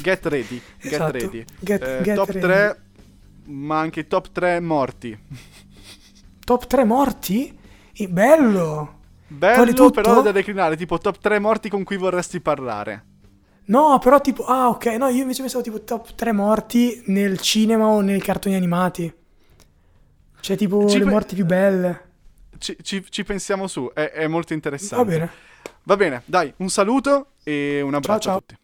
Get 0.03 0.27
ready, 0.27 0.61
get 0.83 0.93
esatto. 0.93 1.13
ready. 1.13 1.45
Get, 1.61 1.83
eh, 1.83 2.03
get 2.03 2.17
top 2.17 2.27
ready. 2.29 2.41
3, 2.41 2.81
ma 3.45 3.79
anche 3.79 4.07
top 4.07 4.29
3 4.33 4.61
morti. 4.61 5.19
Top 6.45 6.67
3 6.67 6.85
morti? 6.85 7.59
bello! 8.09 8.95
Bello, 9.29 9.91
però 9.91 10.23
da 10.23 10.33
declinare, 10.33 10.77
tipo 10.77 10.99
top 10.99 11.19
3 11.19 11.39
morti 11.39 11.69
con 11.69 11.85
cui 11.85 11.97
vorresti 11.97 12.41
parlare. 12.41 13.05
No, 13.67 13.99
però 13.99 14.21
tipo, 14.21 14.45
ah 14.45 14.69
ok, 14.69 14.87
no, 14.97 15.09
io 15.09 15.23
invece 15.23 15.41
pensavo 15.41 15.63
tipo 15.63 15.83
top 15.83 16.15
3 16.15 16.33
morti 16.33 17.03
nel 17.07 17.39
cinema 17.41 17.87
o 17.87 18.01
nei 18.01 18.21
cartoni 18.21 18.55
animati. 18.55 19.13
Cioè 20.41 20.57
tipo 20.57 20.87
ci 20.89 20.99
le 20.99 21.05
pe- 21.05 21.11
morti 21.11 21.35
più 21.35 21.45
belle. 21.45 22.05
Ci, 22.59 22.77
ci, 22.83 23.05
ci 23.09 23.25
pensiamo 23.25 23.67
su, 23.67 23.91
è, 23.93 24.11
è 24.11 24.27
molto 24.29 24.53
interessante. 24.53 25.05
Va 25.05 25.11
bene. 25.11 25.31
Va 25.85 25.97
bene, 25.97 26.23
dai, 26.25 26.53
un 26.59 26.69
saluto 26.69 27.33
e 27.45 27.81
un 27.81 27.95
abbraccio 27.95 28.21
ciao, 28.21 28.33
ciao. 28.33 28.37
a 28.37 28.41
tutti. 28.41 28.57